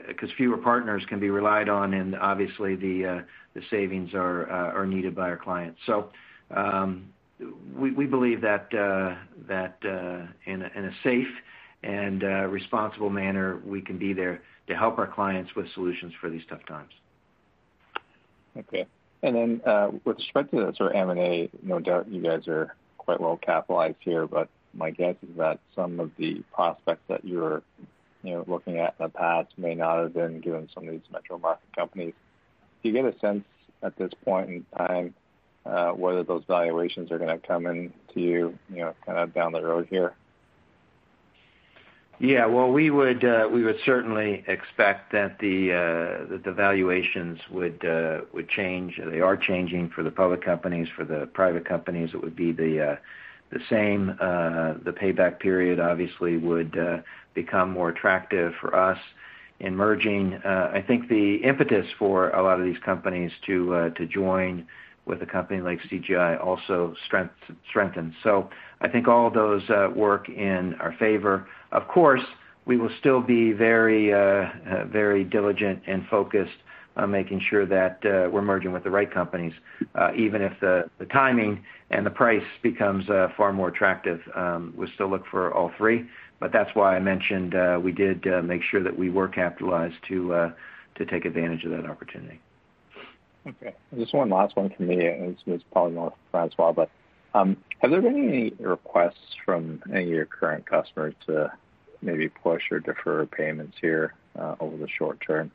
[0.07, 3.23] because fewer partners can be relied on, and obviously the
[3.69, 5.79] savings are needed by our clients.
[5.85, 6.09] So
[6.55, 7.13] um
[7.75, 8.67] we we believe that
[10.45, 11.33] in a safe
[11.83, 16.43] and responsible manner, we can be there to help our clients with solutions for these
[16.49, 16.91] tough times.
[18.57, 18.85] Okay.
[19.21, 23.21] Then, uh with respect to the sort of M&A, no doubt you guys are quite
[23.21, 27.63] well capitalized here, but my guess is that some of the prospects that you were
[28.23, 31.01] you know, looking at in the past may not have been given some of these
[31.11, 32.13] metro market companies.
[32.81, 33.43] Do you get a sense
[33.83, 35.13] at this point in time
[35.65, 39.33] uh, whether those valuations are going to come in to you, you know, kind of
[39.33, 40.13] down the road here?
[42.23, 42.45] Yeah.
[42.45, 47.83] Well, we would uh we would certainly expect that the uh that the valuations would
[47.83, 48.99] uh would change.
[49.03, 50.87] They are changing for the public companies.
[50.95, 52.95] For the private companies, it would be the uh
[53.51, 54.11] the same.
[54.21, 56.97] Uh the payback period obviously would uh
[57.33, 58.99] become more attractive for us
[59.59, 60.35] in merging.
[60.45, 64.67] I think the impetus for a lot of these companies to to join
[65.05, 68.13] with a company like CGI also strengthens.
[68.23, 68.49] So
[68.81, 71.47] I think all those uh, work in our favor.
[71.71, 72.21] Of course,
[72.65, 76.57] we will still be very, uh, uh, very diligent and focused
[76.97, 79.53] on making sure that we're merging with the right companies,
[80.15, 83.05] even if the timing and the price becomes
[83.37, 84.19] far more attractive.
[84.35, 86.05] Um, we'll still look for all three,
[86.41, 90.51] but that's why I mentioned we did make sure that we were capitalized to
[91.09, 92.41] take advantage of that opportunity.
[93.47, 93.73] Okay.
[93.97, 96.89] Just one last one from me, and this is probably more for François, but
[97.33, 101.51] um, have there been any requests from any of your current customers to
[102.01, 105.51] maybe push or defer payments here uh, over the short term?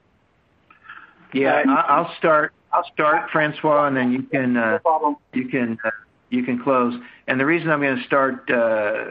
[1.32, 1.62] Yeah.
[1.66, 2.52] I'll start,
[3.32, 5.16] François, and then uh, No problem.
[5.84, 5.90] Uh,
[6.30, 6.94] you can close.
[7.28, 8.48] And the reason I'm going to start,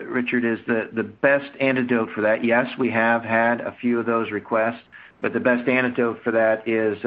[0.05, 4.31] Richard, is the best antidote for that, yes, we have had a few of those
[4.31, 4.81] requests,
[5.21, 6.97] But the best antidote for that is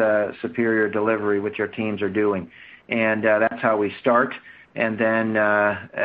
[0.40, 2.50] superior delivery, which our teams are doing.
[2.88, 4.34] And uh that's how we start.
[4.74, 6.00] And then, uh uh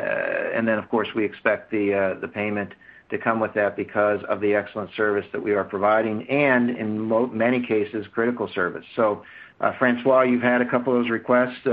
[0.54, 2.74] and then of course, we expect the uh the payment
[3.10, 7.08] to come with that because of the excellent service that we are providing, and in
[7.38, 8.86] many cases, critical service.
[8.96, 9.24] So
[9.62, 11.66] uh François, you've had a couple of those requests.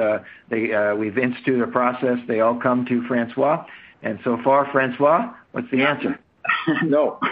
[0.50, 2.18] We've instituted a process.
[2.28, 3.66] They all come to François.
[4.02, 6.18] And so far, François, what's the answer?
[6.84, 7.18] No.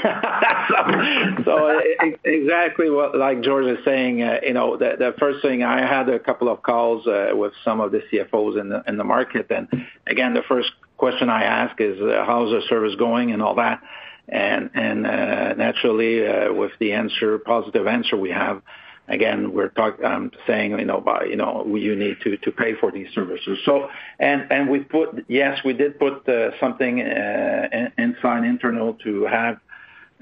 [1.45, 1.81] So
[2.25, 6.19] exactly what, like George is saying, uh, you know, the first thing, I had a
[6.19, 9.47] couple of calls uh, with some of the CFOs in the market.
[9.51, 9.69] And
[10.07, 13.83] again, the first question I ask is, uh, how's the service going and all that.
[14.29, 18.63] And naturally, with the answer, positive answer we have,
[19.09, 19.73] again, we're
[20.05, 23.59] um, saying, you know, by, you know, you need to pay for these services.
[23.65, 23.89] So
[24.19, 29.59] and we put yes, we did put uh, something uh, inside internal to have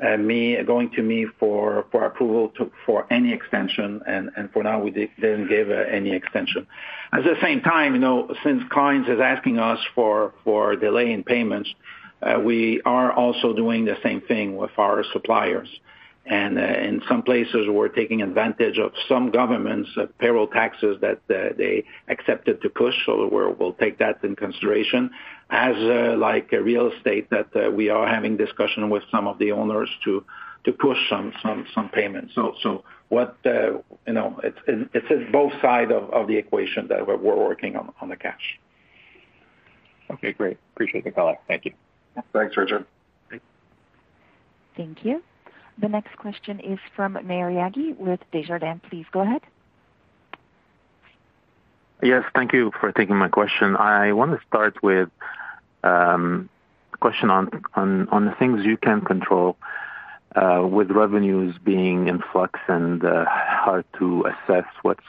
[0.02, 4.80] eh, me, going to me for for approval to for any extension, and for now,
[4.80, 6.66] we didn't give any extension.
[7.12, 11.24] At the same time, you know, since clients is asking us for for delay in
[11.24, 11.70] payments,
[12.44, 15.68] we are also doing the same thing with our suppliers.
[16.28, 21.20] And uh, in some places, we're taking advantage of some governments' uh, payroll taxes that
[21.30, 22.94] uh, they accepted to push.
[23.06, 25.10] So we'll take that in consideration
[25.50, 25.76] as
[26.18, 30.24] like a real estate, that we are having discussion with some of the owners to
[30.80, 32.34] push some payments.
[32.34, 38.08] So what, you know, it's both side of the equation that we're working on on
[38.08, 38.58] the cash.
[40.10, 40.58] Okay, great.
[40.74, 41.36] Appreciate the color.
[41.46, 41.72] Thank you.
[42.32, 42.84] Thanks, Richard.
[44.76, 45.22] Thank you.
[45.78, 48.80] The next question is from Maher Yaghi with Desjardins.
[48.88, 49.42] Please go ahead.
[52.02, 53.76] Yes, thank you for taking my question.
[53.76, 55.10] I want to start with
[55.82, 56.48] um,
[56.92, 59.56] a question on on the things you can control,
[60.34, 65.04] uh, with revenues being in flux and uh, hard to assess what's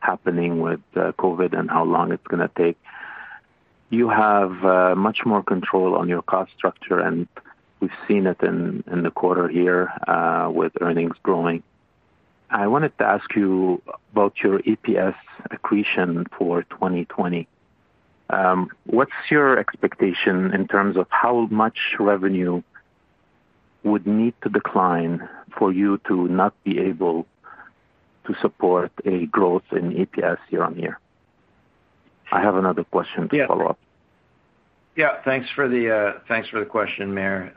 [0.00, 2.78] happening with uh, COVID and how long it's going to take.
[3.90, 7.28] You have much more control on your cost structure, and
[7.80, 11.62] we've seen it in the quarter here, uh, with earnings growing.
[12.50, 15.16] I wanted to ask you about your EPS
[15.50, 17.48] accretion for 2020.
[18.84, 22.62] What's your expectation in terms of how much revenue
[23.82, 27.26] would need to decline for you to not be able
[28.26, 30.98] to support a growth in EPS year-on-year?
[32.32, 33.78] I have another question to follow up.
[34.96, 35.22] Yeah.
[35.24, 37.52] Thanks for the uh thanks for the question, Maher.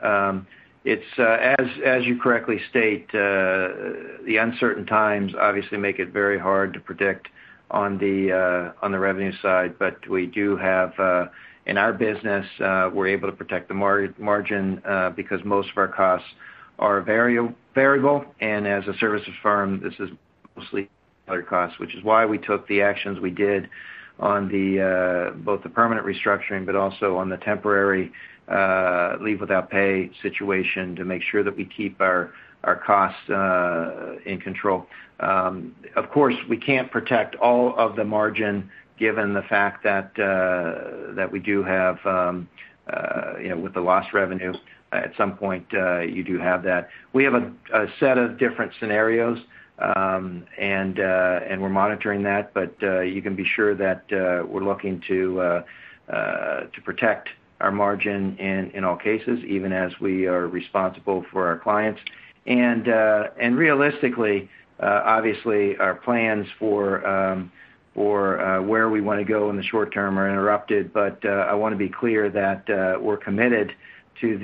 [0.86, 3.68] As as you correctly state, uh,
[4.24, 7.28] the uncertain times obviously make it very hard to predict
[7.70, 9.78] on the uh on the revenue side.
[9.78, 11.26] But we do have, uh
[11.66, 13.74] in our business, uh we're able to protect the
[14.18, 16.28] margin uh because most of our costs
[16.78, 20.08] are variable, and as a services firm, this is
[20.56, 20.88] mostly
[21.28, 23.68] other costs, which is why we took the actions we did
[24.20, 28.12] on the uh both the permanent restructuring, but also on the temporary
[28.48, 32.32] uh leave without pay situation to make sure that we keep our
[32.64, 34.86] our costs uh in control.
[35.20, 41.14] Um of course, we can't protect all of the margin given the fact that uh
[41.14, 42.48] that we do have um
[42.92, 44.52] uh you know with the lost revenue,
[44.92, 46.90] at some point, you do have that.
[47.12, 49.38] We have a set of different scenarios,
[49.80, 50.46] Um,
[50.98, 52.52] uh, we're monitoring that.
[52.54, 55.62] But uh, you can be sure that uh, we're looking to
[56.08, 57.28] to protect
[57.60, 62.00] our margin in all cases, even as we are responsible for our clients.
[62.46, 64.48] And uh and realistically,
[64.80, 67.52] obviously, our plans for um,
[67.94, 70.92] for where we want to go in the short term are interrupted.
[70.92, 73.72] But uh I want to be clear that we're committed
[74.20, 74.38] to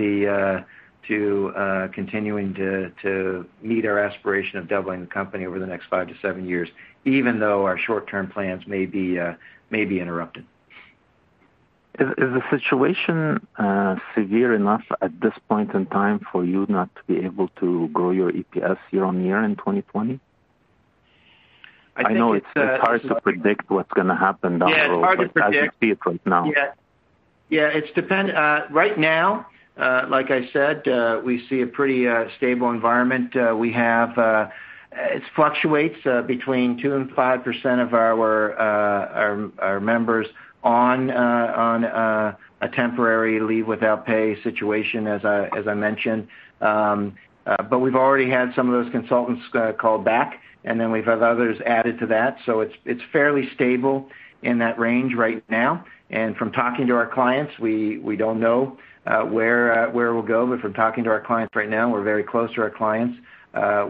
[1.09, 6.14] Uh, continuing to meet our aspiration of doubling the company over the next five to
[6.20, 6.68] seven years,
[7.04, 9.34] even though our short-term plans may be uh
[9.70, 10.44] may be interrupted.
[11.98, 17.02] Is the situation uh, severe enough at this point in time for you not to
[17.07, 20.20] be able to grow your EPS year-on-year in 2020?
[21.96, 24.76] I know it's uh, hard to predict what's going to happen down the road.
[24.76, 25.57] Yeah, it's hard to predict.
[25.57, 26.52] As you see it right now.
[26.52, 26.72] Yeah.
[28.70, 29.46] Right now,
[29.77, 32.07] like I said, uh we see a pretty
[32.37, 33.35] stable environment.
[33.37, 34.49] Uh we have uh uh
[34.93, 40.27] it fluctuates between 2 and 5% of our uh our our members
[40.64, 46.29] on uh on uh a temporary leave without pay situation, as I as I mentioned.
[46.61, 47.16] Um
[47.47, 49.43] uh but we've already had some of those consultants
[49.79, 52.39] called back, and then we've had others added to that.
[52.47, 54.09] So it's it's fairly stable
[54.47, 55.84] in that range right now.
[56.11, 60.47] And from talking to our clients, we we don't know uh where we'll go.
[60.47, 63.18] But from talking to our clients right now, we're very close to our clients.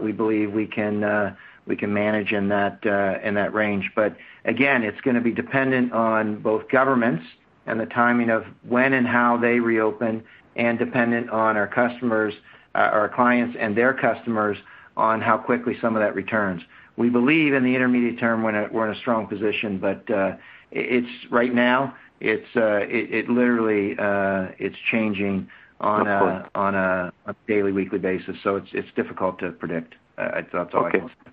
[0.01, 1.35] we believe we can uh
[1.65, 3.91] we can manage in that uh in that range.
[3.95, 7.23] But again, it's going to be dependent on both governments
[7.67, 10.23] and the timing of when and how they reopen,
[10.55, 12.33] and dependent on our customers,
[12.73, 14.57] our clients and their customers
[14.95, 16.61] on how quickly some of that returns.
[16.97, 20.35] We believe in the intermediate term when we're in a strong position, but uh,
[20.71, 25.47] it's right now, It's uh, it literally uh, is changing
[25.79, 28.35] on a daily, weekly basis.
[28.43, 29.93] So it's it's difficult to predict.
[30.15, 31.31] That's all I can say.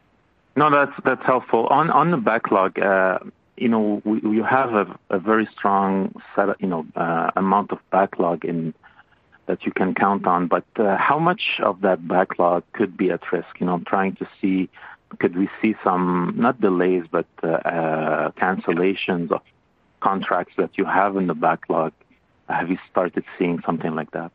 [0.56, 1.66] No, that's helpful.
[1.68, 2.76] On the backlog,
[3.56, 8.44] you have a very strong amount of backlog
[9.46, 10.48] that you can count on.
[10.48, 13.60] But how much of that backlog could be at risk?
[13.60, 14.68] I'm trying to see,
[15.18, 19.42] could we see some, not delays, but uh, uh, cancellations of
[20.00, 21.92] contracts that you have in the backlog?
[22.48, 24.30] Have you started seeing something like that?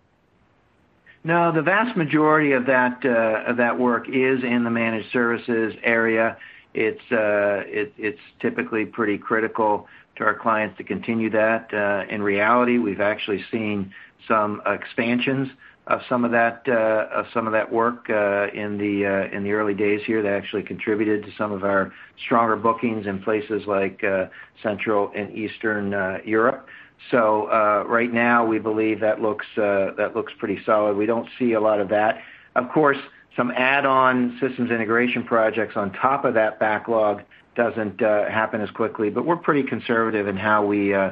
[1.24, 6.38] No, the vast majority of that uh work is in the managed services area.
[6.74, 11.74] It's uh, it's typically pretty critical to our clients to continue that.
[12.10, 13.94] In reality, we've actually seen
[14.28, 15.50] some expansions
[15.90, 19.44] of some of that uh uh some of that work uh in the uh in
[19.44, 21.92] the early days here that actually contributed to some of our
[22.24, 24.28] stronger bookings in places like uh
[24.64, 26.68] Central and Eastern uh Europe.
[27.12, 30.96] So uh right now, we believe that looks uh that looks pretty solid.
[30.96, 32.22] We don't see a lot of that.
[32.56, 32.98] Of course,
[33.36, 37.24] some add-on systems integration projects on top of that backlog
[37.56, 41.12] doesn't uh, happen as quickly, but we're pretty conservative in how we uh,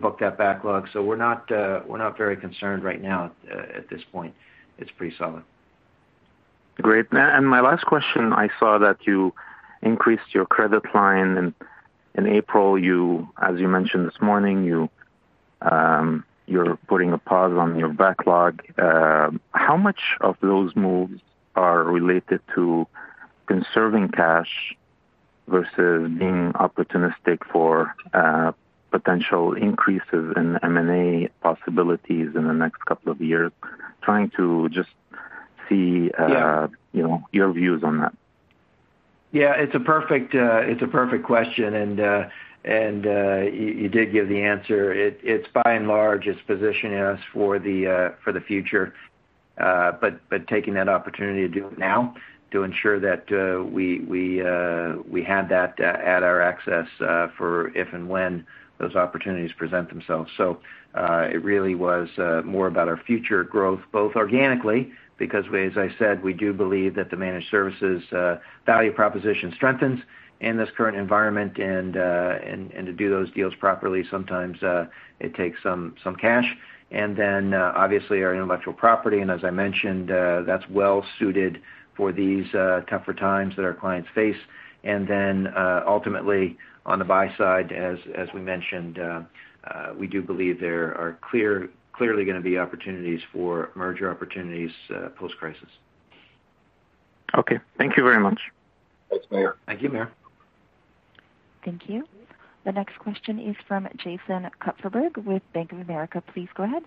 [0.00, 0.88] book that backlog.
[0.92, 1.80] So we're not uh,
[2.16, 4.34] very concerned right now at this point.
[4.78, 5.42] It's pretty solid.
[6.80, 7.06] Great.
[7.12, 9.34] And my last question, I saw that you
[9.82, 11.54] increased your credit line
[12.14, 12.76] in April.
[12.76, 14.88] As you mentioned this morning,
[15.62, 18.62] um, you're putting a pause on your backlog.
[18.76, 21.20] How much of those moves
[21.56, 22.86] are related to
[23.46, 24.76] conserving cash
[25.48, 27.94] versus being opportunistic for
[28.90, 33.52] potential increases in M&A possibilities in the next couple of years?
[34.02, 34.88] Trying to just
[35.68, 38.14] see uh you know your views on that.
[39.32, 42.30] Yeah, it's a perfect uh it's a perfect question, and
[42.64, 43.04] and
[43.54, 44.92] you did give the answer.
[44.92, 48.94] It's by and large, it's positioning us for the uh for the future.
[49.58, 52.14] Uh but but taking that opportunity to do it now
[52.50, 57.68] to ensure that uh we we uh we had that at our access uh for
[57.76, 58.46] if and when
[58.78, 60.30] those opportunities present themselves.
[60.36, 60.58] So
[60.94, 65.88] uh it really was uh more about our future growth, both organically, because as I
[65.98, 68.36] said, we do believe that the managed services uh
[68.66, 70.00] value proposition strengthens
[70.40, 71.58] in this current environment.
[71.58, 74.86] And uh and to do those deals properly, sometimes uh
[75.20, 76.46] it takes some some cash.
[76.90, 81.60] And then uh obviously our intellectual property, and as I mentioned, uh that's well suited
[81.98, 84.40] for these uh, tougher times that our clients face.
[84.84, 89.22] And then uh ultimately, on the buy side, as we mentioned, uh,
[89.70, 94.70] uh, we do believe there are clearly going to be opportunities for merger opportunities
[95.18, 95.68] post-crisis.
[97.36, 97.58] Okay.
[97.76, 98.40] Thank you very much.
[99.10, 99.56] Thanks, Maher.
[99.66, 100.10] Thank you, Maher.
[101.64, 102.04] Thank you.
[102.64, 106.22] The next question is from Jason Kupferberg with Bank of America.
[106.32, 106.84] Please go ahead.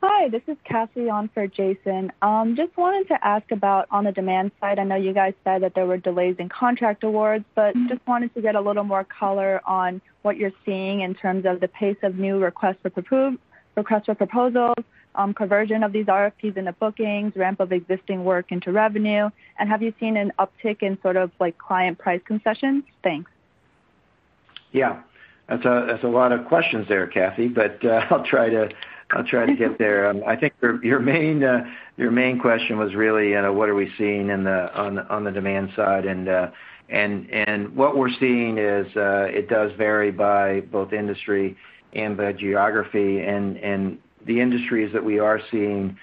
[0.00, 2.12] Hi, this is Cassie on for Jason.
[2.22, 5.62] Um, Just wanted to ask about on the demand side, I know you guys said
[5.62, 9.02] that there were delays in contract awards, but just wanted to get a little more
[9.02, 14.76] color on what you're seeing in terms of the pace of new requests for proposals,
[15.34, 19.92] conversion of these RFPs into bookings, ramp of existing work into revenue, and have you
[19.98, 22.84] seen an uptick in sort of like client price concessions?
[23.02, 23.30] Thanks.
[24.70, 25.02] Yeah.
[25.48, 28.68] That's a that's a lot of questions there, Cassie, but uh, I'll try to
[29.56, 30.08] get there.
[30.08, 34.44] Um, I think uh, your main question was really what are we seeing on
[35.24, 36.04] the demand side.
[36.04, 36.50] And uh,
[37.74, 41.56] what we're seeing is uh, it does vary by both industry
[41.94, 43.20] and by geography.
[43.20, 45.96] And the industries that we are seeing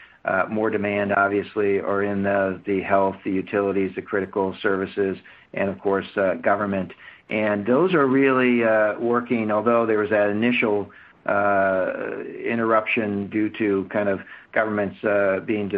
[0.49, 5.17] more demand, obviously, are in the health, the utilities, the critical services,
[5.53, 6.07] and of course,
[6.41, 6.91] government.
[7.29, 8.61] And those are really
[8.99, 10.89] working, although there was that initial
[11.25, 14.19] Uh, interruption due to kind of
[14.51, 15.71] governments uh, being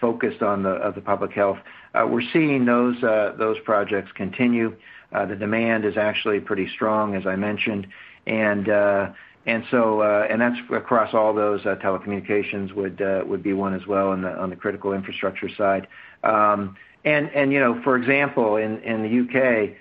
[0.00, 1.58] focused on the public health.
[1.92, 4.72] Uh, we're seeing those projects continue.
[5.10, 7.88] The demand is actually pretty strong, as I mentioned.
[8.28, 9.10] And uh
[9.44, 11.62] and so uh and that's across all those.
[11.62, 15.88] Telecommunications would be one as well on the critical infrastructure side.
[16.22, 19.76] Um, and, you know, for example, in the U.K.,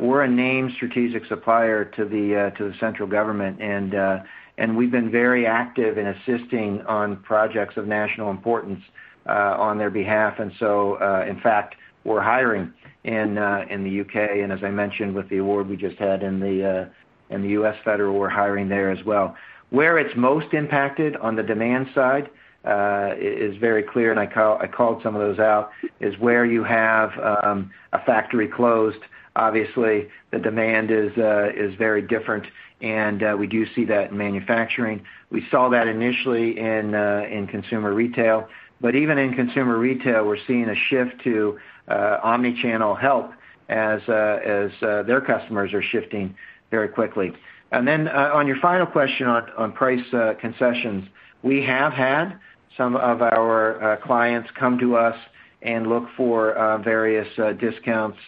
[0.00, 4.18] we're a named strategic supplier to the uh to the central government, and uh
[4.56, 8.80] and we've been very active in assisting on projects of national importance
[9.26, 10.38] uh on their behalf.
[10.38, 12.72] And so uh in fact, we're hiring
[13.04, 16.22] in uh in the U.K., and as I mentioned with the award we just had
[16.22, 17.76] in the uh in the U.S.
[17.84, 19.36] Federal, we're hiring there as well.
[19.70, 22.30] Where it's most impacted on the demand side
[22.64, 25.70] uh is very clear, and I called some of those out,
[26.00, 27.10] is where you have
[27.44, 28.98] um a factory closed.
[29.38, 32.46] Obviously, the demand is uh is very different,
[32.82, 35.04] and uh, we do see that in manufacturing.
[35.30, 38.48] We saw that initially in uh in consumer retail.
[38.80, 41.58] But even in consumer retail, we're seeing a shift to
[41.88, 43.32] uh, omni-channel help
[43.68, 44.70] as uh, as
[45.06, 46.34] their customers are shifting
[46.70, 47.32] very quickly.
[47.70, 50.06] And then uh on your final question on price
[50.40, 51.08] concessions,
[51.42, 52.38] we have had
[52.76, 55.16] some of our clients come to us
[55.62, 56.38] and look for
[56.84, 57.28] various
[57.58, 58.18] discounts.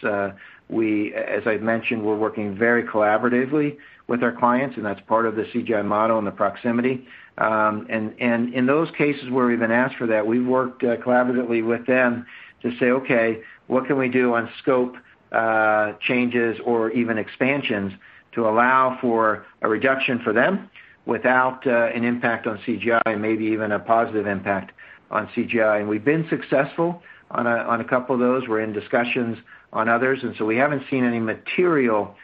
[0.71, 5.35] We as I've mentioned, we're working very collaboratively with our clients, and that's part of
[5.35, 7.05] the CGI model and the proximity.
[7.37, 8.13] Um, and
[8.53, 12.25] in those cases where we've been asked for that, we've worked uh, collaboratively with them
[12.61, 14.95] to say, "Okay, what can we do on scope
[15.33, 17.91] uh, changes or even expansions
[18.33, 20.69] to allow for a reduction for them
[21.05, 24.71] without uh, an impact on CGI and maybe even a positive impact
[25.09, 28.47] on CGI?" And we've been successful on a couple of those.
[28.47, 29.37] We're in discussions
[29.73, 32.15] on others, and so we haven't seen any material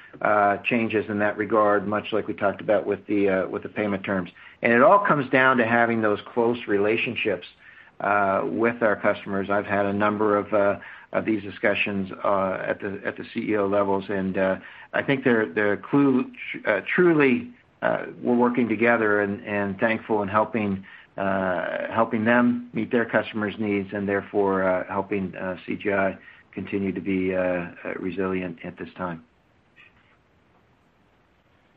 [0.64, 4.04] changes in that regard, much like we talked about with the uh with the payment
[4.04, 4.30] terms.
[4.62, 7.46] And it all comes down to having those close relationships
[8.44, 9.50] with our customers.
[9.50, 10.80] I've had a number of uh
[11.14, 14.38] of these discussions uh at the at the CEO levels, and
[14.94, 16.32] I think they're they're clu
[16.66, 17.52] uh truly
[18.22, 20.84] we're working together and and thankful in helping
[21.18, 26.18] uh helping them meet their customers' needs and therefore helping CGI
[26.52, 29.24] continue to be uh, uh, resilient at this time.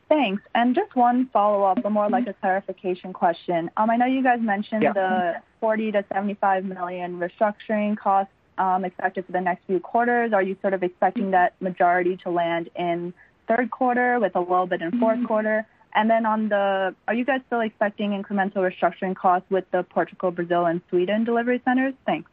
[0.09, 0.43] Thanks.
[0.53, 2.41] And just one follow-up, but more like a mm-hmm.
[2.41, 3.71] clarification question.
[3.77, 4.83] Um, I know you guys mentioned.
[4.83, 4.91] Yeah.
[4.91, 10.33] The $40 million-$75 million restructuring costs um, expected for the next few quarters.
[10.33, 11.31] Are you sort of expecting mm-hmm.
[11.31, 13.13] that majority to land in
[13.47, 15.27] third quarter with a little bit in fourth mm-hmm.
[15.27, 15.65] quarter?
[15.93, 20.31] And then on the are you guys still expecting incremental restructuring costs with the Portugal,
[20.31, 21.93] Brazil, and Sweden delivery centers?
[22.05, 22.29] Thanks.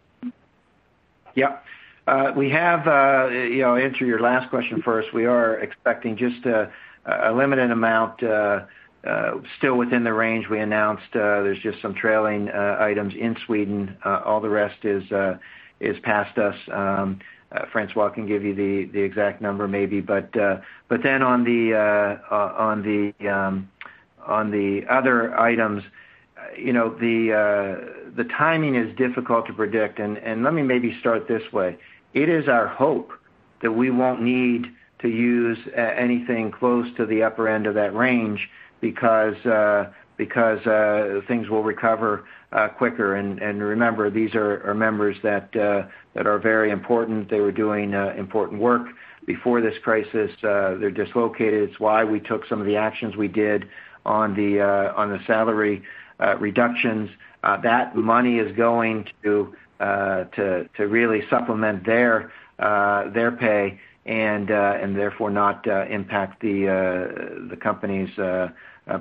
[1.34, 1.58] Yeah.
[2.36, 2.86] We have,
[3.32, 5.12] you know, answer your last question first.
[5.12, 6.70] We are expecting just a
[7.32, 8.22] limited amount
[9.58, 11.04] still within the range we announced.
[11.12, 13.96] There's just some trailing items in Sweden.
[14.04, 15.38] All the rest is uh
[15.80, 16.56] is past us.
[17.72, 20.00] François can give you the exact number maybe.
[20.00, 23.70] But uh but then on the uh uh on the um
[24.26, 25.82] on the other items,
[26.56, 29.98] you know, the uh the timing is difficult to predict.
[29.98, 31.78] And let me maybe start this way.
[32.14, 33.12] It is our hope
[33.62, 34.66] that we won't need
[35.00, 38.48] to use uh, anything close to the upper end of that range
[38.80, 42.24] because uh, uh, things will recover
[42.76, 43.14] quicker.
[43.14, 47.30] And and remember, these are members that are very important.
[47.30, 48.88] They were doing important work
[49.26, 50.30] before this crisis.
[50.42, 51.68] They're dislocated.
[51.70, 53.68] It's why we took some of the actions we did
[54.06, 55.82] on the salary
[56.38, 57.10] reductions.
[57.42, 59.54] That money is going to
[60.78, 67.56] really supplement their uh their pay and uh and therefore not impact the uh the
[67.56, 68.10] company's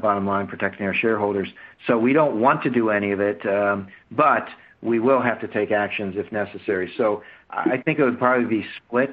[0.01, 1.47] bottom line, protecting our shareholders.
[1.87, 3.41] So we don't want to do any of it,
[4.11, 4.49] but
[4.81, 6.93] we will have to take actions if necessary.
[6.97, 9.11] So I think it would probably be split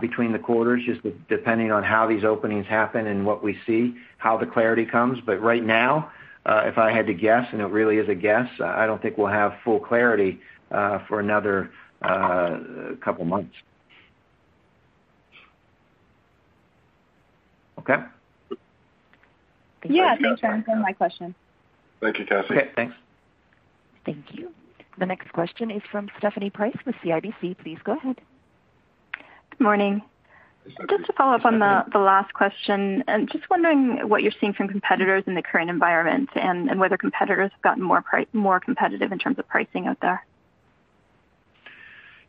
[0.00, 4.36] between the quarters, just depending on how these openings happen and what we see, how
[4.38, 5.18] the clarity comes.
[5.24, 6.10] But right now,
[6.46, 9.02] Uh, if I had to guess, and it really is a guess, uh, I don't
[9.02, 10.40] think we'll have full clarity
[10.70, 11.70] uh, for another
[13.00, 13.54] couple months.
[17.80, 17.96] Okay?
[19.88, 20.16] Yeah.
[20.22, 21.34] Thanks for answering my question.
[22.00, 22.54] Thank you, Cassie.
[22.54, 22.94] Okay, thanks.
[24.04, 24.52] Thank you.
[24.98, 27.58] The next question is from Stephanie Price with CIBC.
[27.58, 28.20] Please go ahead.
[29.50, 30.02] Good morning.
[30.88, 34.68] Just to follow up on the last question, and just wondering what you're seeing from
[34.68, 39.38] competitors in the current environment and whether competitors have gotten more more competitive in terms
[39.38, 40.24] of pricing out there.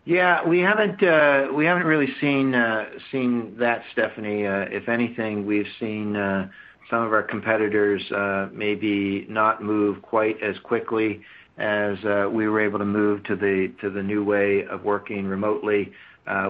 [0.05, 4.45] Yeah, we haven't uh we haven't really seen uh seen that, Stephanie.
[4.45, 6.47] Uh, if anything, we've seen uh,
[6.89, 11.23] some of our competitors uh, maybe not move quite as quickly
[11.57, 11.97] as
[12.31, 15.91] we were able to move to the to the new way of working remotely.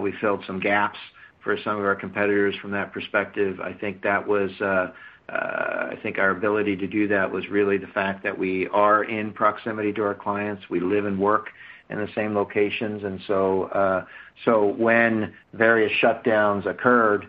[0.02, 1.00] We filled some gaps
[1.48, 3.62] for some of our competitors from that perspective.
[3.62, 4.92] I think that was uh
[5.30, 9.06] uh I think our ability to do that was really the fact that we are
[9.06, 10.70] in proximity to our clients.
[10.70, 11.48] We live and work
[11.90, 13.06] in the same locations.
[13.06, 14.06] And so uh
[14.44, 17.28] so when various shutdowns occurred,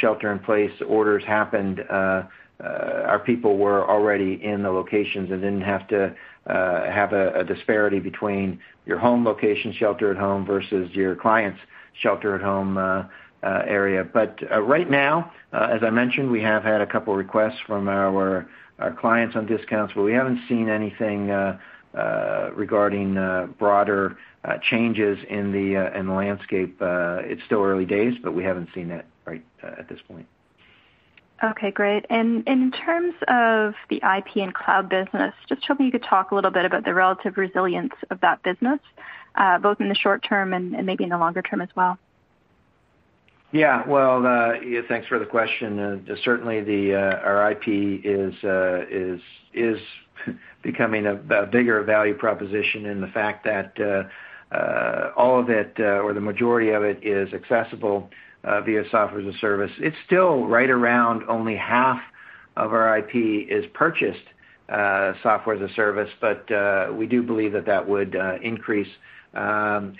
[0.00, 5.88] shelter in place orders happened, our people were already in the locations and didn't have
[5.88, 6.14] to
[6.46, 11.58] have a disparity between your home location shelter at home versus your client's
[12.00, 12.78] shelter at home
[13.40, 14.02] Uh, area.
[14.02, 17.88] But uh, right now, uh, as I mentioned, we have had a couple requests from
[17.88, 18.48] our
[18.98, 21.28] clients on discounts, but we haven't seen anything
[21.94, 23.14] regarding
[23.56, 24.18] broader
[24.62, 26.78] changes in the landscape.
[26.80, 30.26] It's still early days, but we haven't seen that right at this point.
[31.44, 32.06] Okay, great.
[32.10, 36.34] And in terms of the IP and cloud business, just hoping you could talk a
[36.34, 38.80] little bit about the relative resilience of that business,
[39.62, 41.98] both in the short term and maybe in the longer term as well.
[43.52, 43.86] Yeah.
[43.88, 45.78] Well, uh, thanks for the question.
[45.78, 49.20] Uh, certainly, uh, our IP is uh is
[49.54, 49.78] is
[50.62, 53.78] becoming a bigger value proposition in the fact that
[55.16, 58.10] all of it, or the majority of it, is accessible
[58.44, 59.70] via software as a service.
[59.78, 62.00] It's still right around only half
[62.56, 63.14] of our IP
[63.48, 64.26] is purchased
[65.22, 66.44] software as a service, but
[66.94, 68.88] we do believe that that would increase
[69.34, 69.94] Um,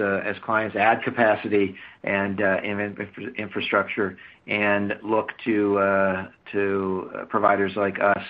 [0.00, 2.58] uh, as clients add capacity and uh,
[3.38, 4.18] infrastructure
[4.48, 5.28] and look
[5.78, 8.24] uh, to providers like us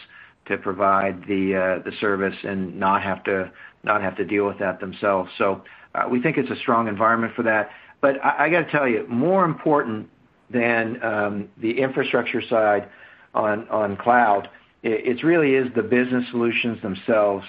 [0.46, 5.30] to provide the service and not have to deal with that themselves.
[5.38, 5.62] So
[6.11, 7.70] we think it's a strong environment for that.
[8.03, 10.11] But I got to tell you, more important
[10.50, 12.90] than um, the infrastructure side
[13.32, 14.50] on cloud,
[14.82, 17.46] it really is the business solutions themselves,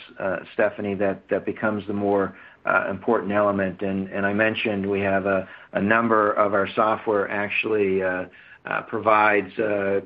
[0.54, 2.34] Stephanie, that becomes the more
[2.66, 3.82] Uh, important element.
[3.82, 5.46] And I mentioned we have a
[5.82, 8.24] number of our software actually uh,
[8.66, 9.52] uh, provides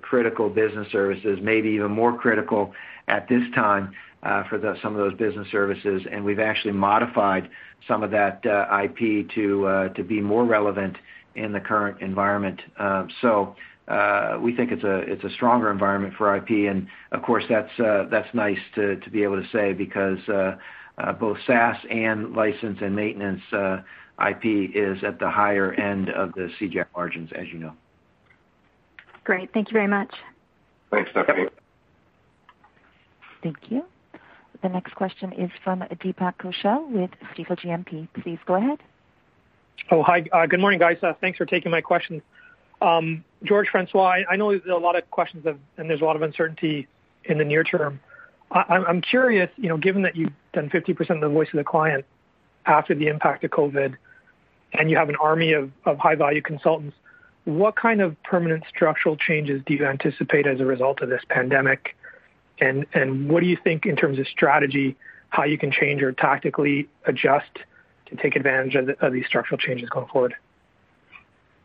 [0.01, 2.73] critical business services, maybe even more critical
[3.07, 3.93] at this time
[4.49, 6.01] for some of those business services.
[6.11, 7.47] And we've actually modified
[7.87, 10.97] some of that IP to be more relevant
[11.35, 12.59] in the current environment.
[12.79, 13.55] Um, so
[14.41, 19.21] we think it's a stronger environment for IP, and of course, that's nice to be
[19.21, 20.17] able to say because
[20.97, 23.81] Uh, both SaaS and license and maintenance uh,
[24.19, 27.73] IP is at the higher end of the CGI margins, as you know.
[29.23, 29.53] Great.
[29.53, 30.11] Thank you very much.
[30.89, 31.49] Thanks, Stephanie.
[33.43, 33.83] Thank you.
[34.63, 38.07] The next question is from Deepak Kaushal with Stifel GMP.
[38.23, 38.79] Please go ahead.
[39.91, 40.25] Oh, hi.
[40.33, 40.97] Uh, good morning, guys.
[41.21, 42.23] Thanks for taking my question.
[42.81, 46.23] Um, George, François, I know there's a lot of questions and there's a lot of
[46.23, 46.87] uncertainty
[47.25, 47.99] in the near term.
[48.51, 52.05] I'm curious, you know, given that you've done 50% of the voice of the client
[52.65, 53.95] after the impact of COVID,
[54.73, 56.95] and you have an army of high-value consultants,
[57.45, 61.95] what kind of permanent structural changes do you anticipate as a result of this pandemic?
[62.59, 64.97] And and what do you think in terms of strategy,
[65.29, 67.51] how you can change or tactically adjust
[68.07, 70.35] to take advantage of these structural changes going forward?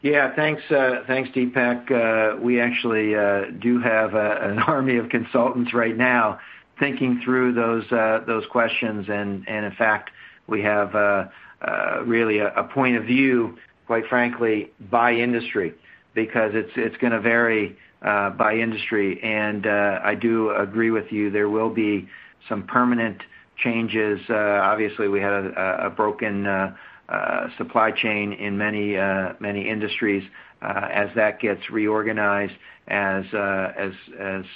[0.03, 0.35] Yeah.
[0.35, 1.91] Thanks, uh, thanks, Deepak.
[1.91, 6.41] Uh, we actually uh, do have an army of consultants right now
[6.83, 9.07] thinking through those uh, questions.
[9.09, 10.11] And in fact,
[10.49, 11.27] we have uh,
[11.61, 13.57] uh, really a point of view,
[13.87, 15.75] quite frankly, by industry,
[16.13, 19.23] because it's going to vary by industry.
[19.23, 22.09] And uh I do agree with you, there will be
[22.49, 23.21] some permanent
[23.65, 24.19] changes.
[24.29, 25.33] Obviously, we had
[25.87, 26.35] a broken
[27.59, 30.25] supply chain in many industries.
[30.63, 32.55] As that gets reorganized,
[32.89, 33.25] as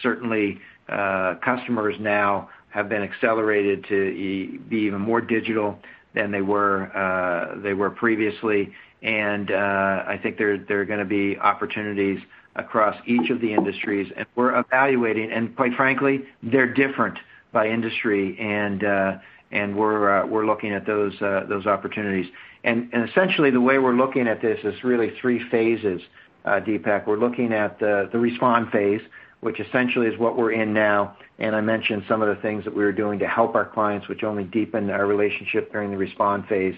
[0.02, 5.78] certainly customers now have been accelerated to be even more digital
[6.14, 8.72] than they were uh they were previously.
[9.03, 12.20] And uh I think there there are going to be opportunities
[12.55, 14.11] across each of the industries.
[14.16, 17.18] And we're evaluating, and quite frankly, they're different
[17.53, 19.18] by industry, and uh
[19.53, 22.30] and we're we're looking at those uh those opportunities.
[22.64, 26.03] And and essentially, the way we're looking at this is really three phases,
[26.45, 27.07] uh, Deepak.
[27.07, 29.03] We're looking at the, the respond phase,
[29.41, 31.16] which essentially is what we're in now.
[31.39, 34.09] And I mentioned some of the things that we were doing to help our clients,
[34.09, 36.74] which only deepen our relationship during the respond phase.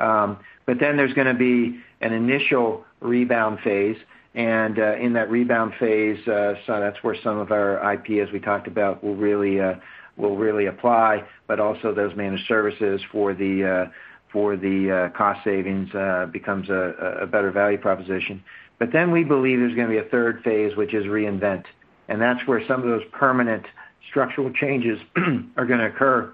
[0.00, 3.96] Um but then there's going to be an initial rebound phase.
[4.34, 8.32] And uh, in that rebound phase, uh, so that's where some of our IP, as
[8.32, 9.74] we talked about, uh,
[10.16, 13.90] will really apply, but also those managed services for the
[14.32, 15.90] for the cost savings
[16.32, 18.42] becomes a better value proposition.
[18.78, 21.64] But then we believe there's going to be a third phase, which is reinvent.
[22.12, 23.64] And that's where some of those permanent
[24.06, 25.00] structural changes
[25.56, 26.30] are going to occur.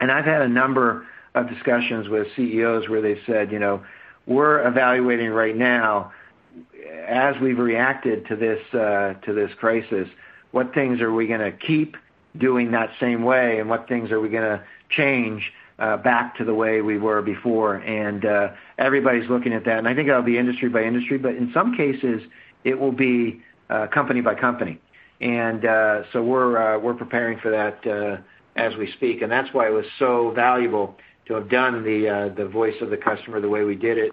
[0.00, 3.52] And I've had a number of discussions with CEOs where they've said,
[4.26, 6.10] "We're evaluating right now,
[7.06, 9.14] as we've reacted to this uh,
[9.60, 10.08] crisis,
[10.50, 11.96] what things are we going to keep
[12.36, 16.44] doing that same way, and what things are we going to change uh, back to
[16.44, 19.78] the way we were before?" And uh everybody's looking at that.
[19.78, 22.22] And I think that'll be industry by industry, but in some cases,
[22.64, 23.40] it will be
[23.70, 24.80] uh, company by company.
[25.20, 28.16] We're uh we're preparing for that uh
[28.56, 29.22] as we speak.
[29.22, 30.96] And that's why it was so valuable
[31.26, 34.12] to have done the uh the voice of the customer the way we did it.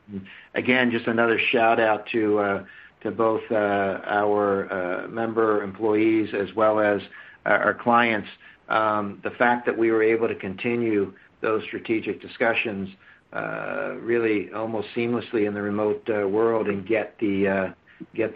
[0.56, 2.64] Again, just another shout-out to uh
[3.02, 7.02] to both our member employees as well as
[7.46, 8.30] our clients.
[8.70, 12.90] Um the fact that we were able to continue those strategic discussions
[13.34, 17.74] uh really almost seamlessly in the remote world and get the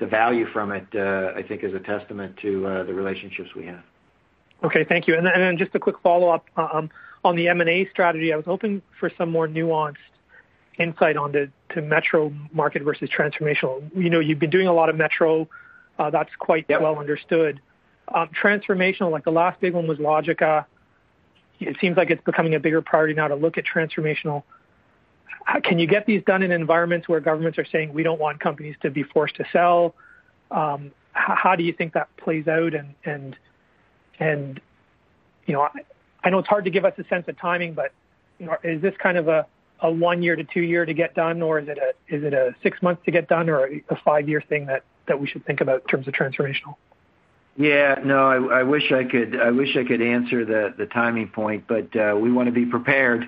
[0.06, 3.84] value from it, uh, I think is a testament to uh, the relationships we have.
[4.64, 5.16] Okay, thank you.
[5.16, 6.90] And then just a quick follow-up um,
[7.24, 8.34] on the M&A strategy.
[8.34, 9.98] I was hoping for some more nuanced
[10.80, 11.50] insight on the
[11.82, 13.84] metro market versus transformational.
[13.96, 15.48] You know, you've been doing a lot of metro.
[16.00, 17.60] Uh, that's quite well understood.
[18.14, 20.66] Um, transformational, like the last big one was Logica.
[21.60, 24.44] It seems like it's becoming a bigger priority now to look at transformational.
[25.64, 28.76] Can you get these done in environments where governments are saying, "We don't want companies
[28.82, 29.96] to be forced to sell"?
[30.52, 32.74] Um, how do you think that plays out?
[32.74, 33.36] And and
[34.20, 34.60] and
[35.46, 35.68] you know,
[36.24, 37.92] I know it's hard to give us a sense of timing, but
[38.40, 39.48] you know, is this kind of a
[39.80, 42.34] a one year to two year to get done, or is it a is it
[42.34, 45.62] a six months to get done, or a five-year thing that that we should think
[45.62, 46.76] about in terms of transformational?
[47.56, 51.96] Yeah, no, I wish I could I wish I could answer the timing point, but
[51.96, 53.28] uh, we want to be prepared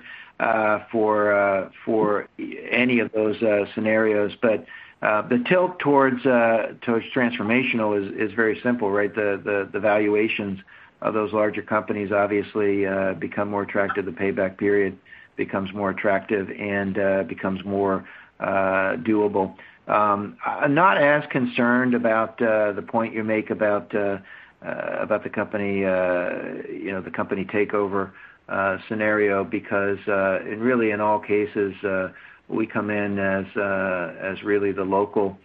[0.90, 2.28] for uh for
[2.70, 3.36] any of those
[3.74, 4.32] scenarios.
[4.40, 4.64] But
[5.02, 9.14] uh the tilt towards uh to transformational is is very simple, right?
[9.14, 10.60] The the valuations
[11.02, 14.06] of those larger companies obviously uh become more attractive.
[14.06, 14.98] The payback period
[15.36, 18.08] becomes more attractive and uh becomes more
[18.40, 19.56] uh doable.
[19.88, 24.18] Um I'm not as concerned about uh the point you make about uh
[24.64, 26.30] uh about the company uh
[26.70, 28.12] you know the company takeover
[28.50, 32.08] Uh, scenario because uh, really in all cases, uh,
[32.48, 35.38] we come in as really the local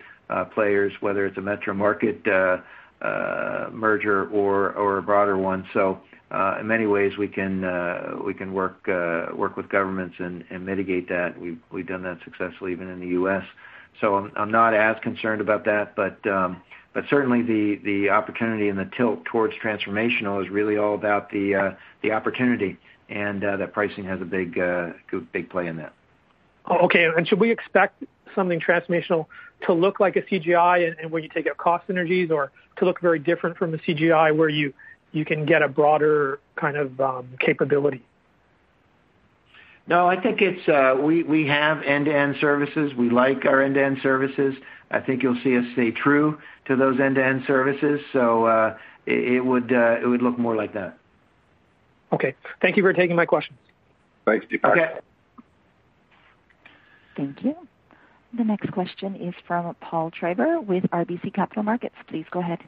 [0.56, 2.26] players, whether it's a metro market
[3.72, 5.68] merger or a broader one.
[5.72, 6.02] So
[6.32, 7.62] uh in many ways, we can
[8.52, 11.36] work with governments and mitigate that.
[11.40, 13.44] We've done that successfully even in the U.S.
[14.02, 15.96] So I'm not as concerned about that.
[15.96, 16.60] But um,
[17.08, 17.44] certainly
[17.78, 21.76] the opportunity and the tilt towards transformational is really all about the
[22.12, 22.80] opportunity,
[23.10, 24.92] and that pricing has a big uh
[25.32, 25.94] big play in that.
[26.70, 27.06] Okay.
[27.06, 28.04] And should we expect
[28.34, 29.28] something transformational
[29.66, 33.00] to look like a CGI and where you take out cost synergies or to look
[33.02, 34.74] very different from a CGI where you
[35.12, 38.04] you can get a broader kind of capability?
[39.88, 42.94] No, I think it's uh we have end-to-end services.
[42.96, 44.56] We like our end-to-end services.
[44.92, 48.02] I think you'll see us stay true to those end-to-end services.
[48.12, 50.98] So uh it would uh it would look more like that.
[52.16, 52.34] Okay.
[52.62, 53.60] Thank you for taking my questions.
[54.26, 54.72] Thanks, Deepak.
[54.72, 55.00] Okay.
[57.18, 57.56] Thank you.
[58.38, 61.96] The next question is from Paul Treiber with RBC Capital Markets.
[62.08, 62.60] Please go ahead.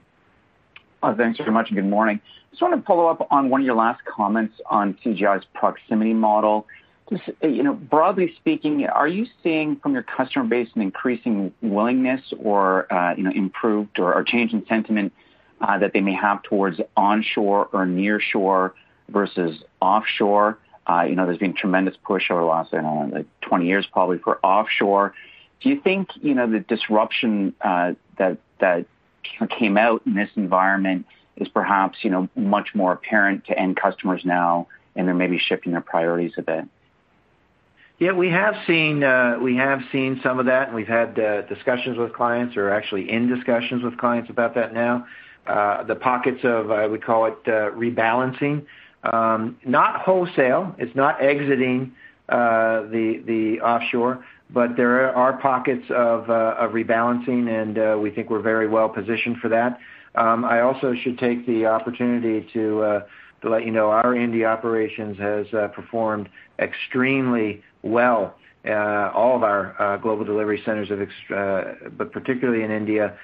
[1.02, 2.20] Oh, thanks very much, and good morning.
[2.52, 6.68] Just want to follow up on one of your last comments on CGI's proximity model.
[7.10, 12.22] Just you know, broadly speaking, are you seeing from your customer base an increasing willingness
[12.40, 15.14] or uh, you know, improved or change in sentiment
[15.62, 18.72] uh, that they may have towards onshore or nearshore
[19.10, 20.58] versus offshore?
[20.90, 23.86] Uh, you know, there's been tremendous push over the last, I don't know, 20 years
[23.92, 25.14] probably for offshore.
[25.62, 28.86] Do you think you know the disruption uh, that that
[29.50, 31.06] came out in this environment
[31.36, 35.72] is perhaps you know much more apparent to end customers now, and they're maybe shifting
[35.72, 36.66] their priorities a bit?
[38.00, 39.40] Yeah, we have seen uh,
[40.22, 43.98] some of that, and we've had uh, discussions with clients or actually in discussions with
[43.98, 45.08] clients about that now.
[45.48, 48.68] The pockets of, I would call it rebalancing.
[49.14, 50.76] Um, not wholesale.
[50.78, 51.94] It's not exiting
[52.30, 58.30] uh the the offshore, but there are pockets of uh, rebalancing, and uh, we think
[58.30, 59.80] we're very well positioned for that.
[60.16, 63.00] Um, I also should take the opportunity to uh
[63.44, 66.28] to let you know our India operations has uh, performed
[66.60, 68.36] extremely well.
[68.66, 73.18] All of our global delivery centers, have, but particularly in India,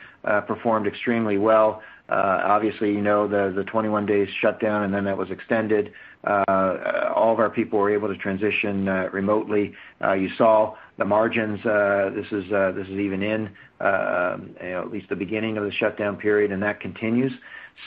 [0.48, 1.82] performed extremely well.
[2.14, 5.92] Uh, obviously, you know the the 21 days shutdown, and then that was extended.
[6.24, 9.74] Uh, all of our people were able to transition uh, remotely.
[10.00, 11.66] You saw the margins.
[11.66, 13.50] Uh this is uh this is even in
[13.80, 17.32] um, at least the beginning of the shutdown period, and that continues.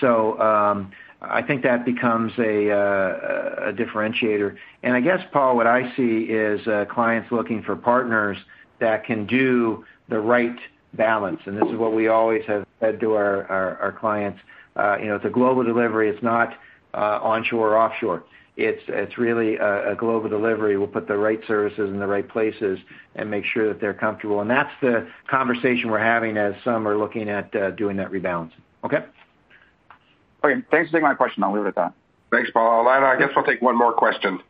[0.00, 0.90] So um
[1.22, 4.56] I think that becomes a differentiator.
[4.82, 6.60] And I guess, Paul, what I see is
[6.90, 8.36] clients looking for partners
[8.80, 10.58] that can do the right
[10.96, 11.40] balance.
[11.46, 14.40] And this is what we always have said to our clients.
[14.74, 16.08] Uh you know it's a global delivery.
[16.08, 16.54] It's not
[16.94, 18.24] onshore or offshore.
[18.58, 20.78] It's really a global delivery.
[20.78, 22.78] We'll put the right services in the right places
[23.14, 24.40] and make sure that they're comfortable.
[24.40, 28.52] And that's the conversation we're having as some are looking at doing that rebalance.
[28.82, 29.04] Okay?
[30.42, 31.42] Okay, thanks for taking my question.
[31.42, 31.92] I'll leave it at that.
[32.30, 32.84] Thanks, Paul.
[32.84, 34.40] Alana, I guess we'll take one more question.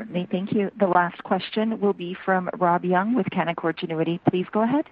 [0.00, 0.28] Certainly.
[0.30, 0.70] Thank you.
[0.78, 4.18] The last question will be from Rob Young with Canaccord Genuity.
[4.30, 4.86] Please go ahead.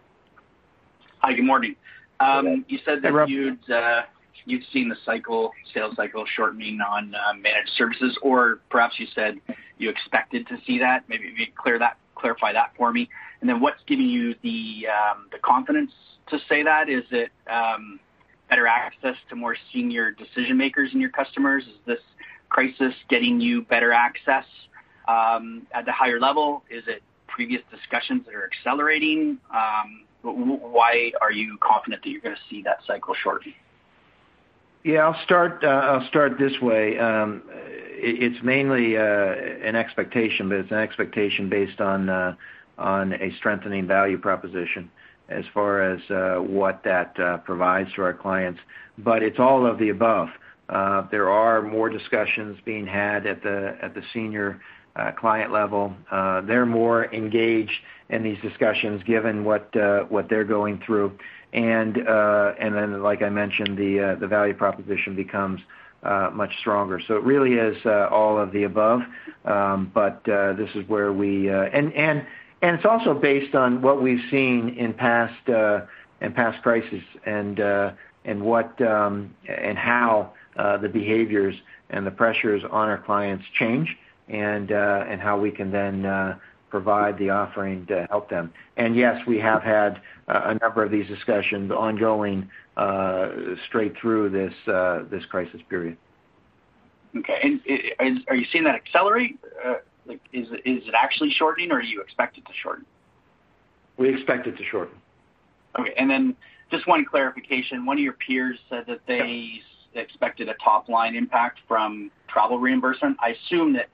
[1.21, 1.77] Hi, good morning.
[2.21, 4.03] Um, you said that you'd uh,
[4.45, 9.37] you'd seen the cycle, sales cycle shortening on uh, managed services, or perhaps you said
[9.79, 11.09] you expected to see that.
[11.09, 13.09] Maybe you clear that, clarify that for me.
[13.41, 15.93] And then what's giving you the um, the confidence
[16.29, 16.91] to say that?
[16.91, 17.99] Is it um,
[18.51, 21.65] better access to more senior decision makers in your customers?
[21.65, 22.01] Is this
[22.51, 24.45] crisis getting you better access
[25.09, 26.63] at the higher level?
[26.71, 29.39] Is it previous discussions that are accelerating?
[29.55, 33.55] Um, why are you confident that you're going to see that cycle shorten?
[34.85, 35.63] Yeah, I'll start.
[35.63, 36.01] Uh,
[36.39, 36.99] this way.
[36.99, 42.35] Um, it, it's mainly uh, an expectation, but it's an expectation based on uh,
[42.79, 44.91] on a strengthening value proposition
[45.29, 46.01] as far as
[46.41, 48.61] what that provides to our clients.
[48.97, 50.29] But it's all of the above.
[51.11, 54.61] There are more discussions being had at the at the senior
[55.19, 55.95] client level.
[56.11, 61.17] Uh, they're more engaged in these discussions given what uh, what they're going through.
[61.53, 65.61] And uh, and then, like I mentioned, the uh, the value proposition becomes
[66.03, 67.01] uh, much stronger.
[67.07, 69.01] So it really is all of the above.
[69.45, 72.27] Um, but uh, this is where we and and
[72.61, 75.83] and it's also based on what we've seen in past uh,
[76.63, 77.93] crises and uh,
[78.25, 81.55] and what um, and how the behaviors
[81.91, 83.97] and the pressures on our clients change
[84.29, 86.39] and uh, and how we can then uh,
[86.71, 88.53] provide the offering to help them.
[88.77, 93.31] And yes, we have had uh, a number of these discussions ongoing uh,
[93.67, 95.97] straight through this uh, this crisis period.
[97.17, 99.39] Okay, and is, are you seeing that accelerate?
[99.65, 99.75] Uh,
[100.07, 102.85] like, is is it actually shortening, or do you expect it to shorten?
[103.97, 104.97] We expect it to shorten.
[105.79, 106.37] Okay, and then
[106.71, 107.87] just one clarification.
[107.87, 109.63] One of your peers said that they
[109.95, 113.17] expected a top line impact from travel reimbursement.
[113.21, 113.89] I assume that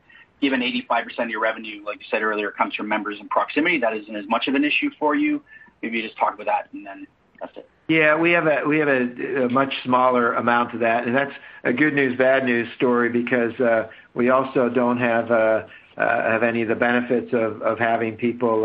[0.45, 3.97] given 85% of your revenue, like you said earlier, comes from members in proximity, that
[3.97, 5.43] isn't as much of an issue for you.
[5.83, 7.07] Maybe just talk about that, and then
[7.41, 7.69] that's it.
[7.89, 11.35] Yeah, we have a we have a, much smaller amount of that, and that's
[11.65, 15.67] a good news bad news story because uh, we also don't have uh,
[15.99, 18.65] uh, have any of the benefits of, of having people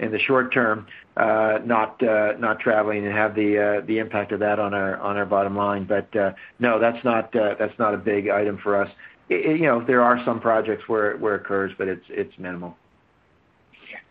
[0.00, 2.02] in the short term not
[2.40, 5.84] not traveling and have the the impact of that on our on our bottom line.
[5.84, 6.12] But
[6.58, 8.90] no, that's not that's not a big item for us
[9.28, 12.76] you know, there are some projects where where it occurs, but it's it's minimal.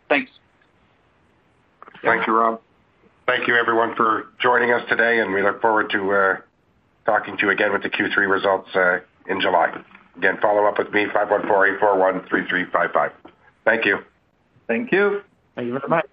[0.09, 0.29] Thanks.
[2.03, 2.61] Thank you, Rob.
[3.25, 6.37] Thank you, everyone, for joining us today, and we look forward to uh,
[7.05, 9.75] talking to you again with the Q3 results uh, in July.
[10.17, 13.11] Again, follow up with me, 514-841-3355.
[13.65, 13.97] Thank you.
[14.67, 15.21] Thank you.
[15.55, 16.05] Thank you very much.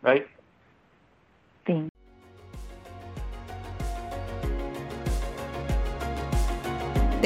[0.00, 0.26] Right.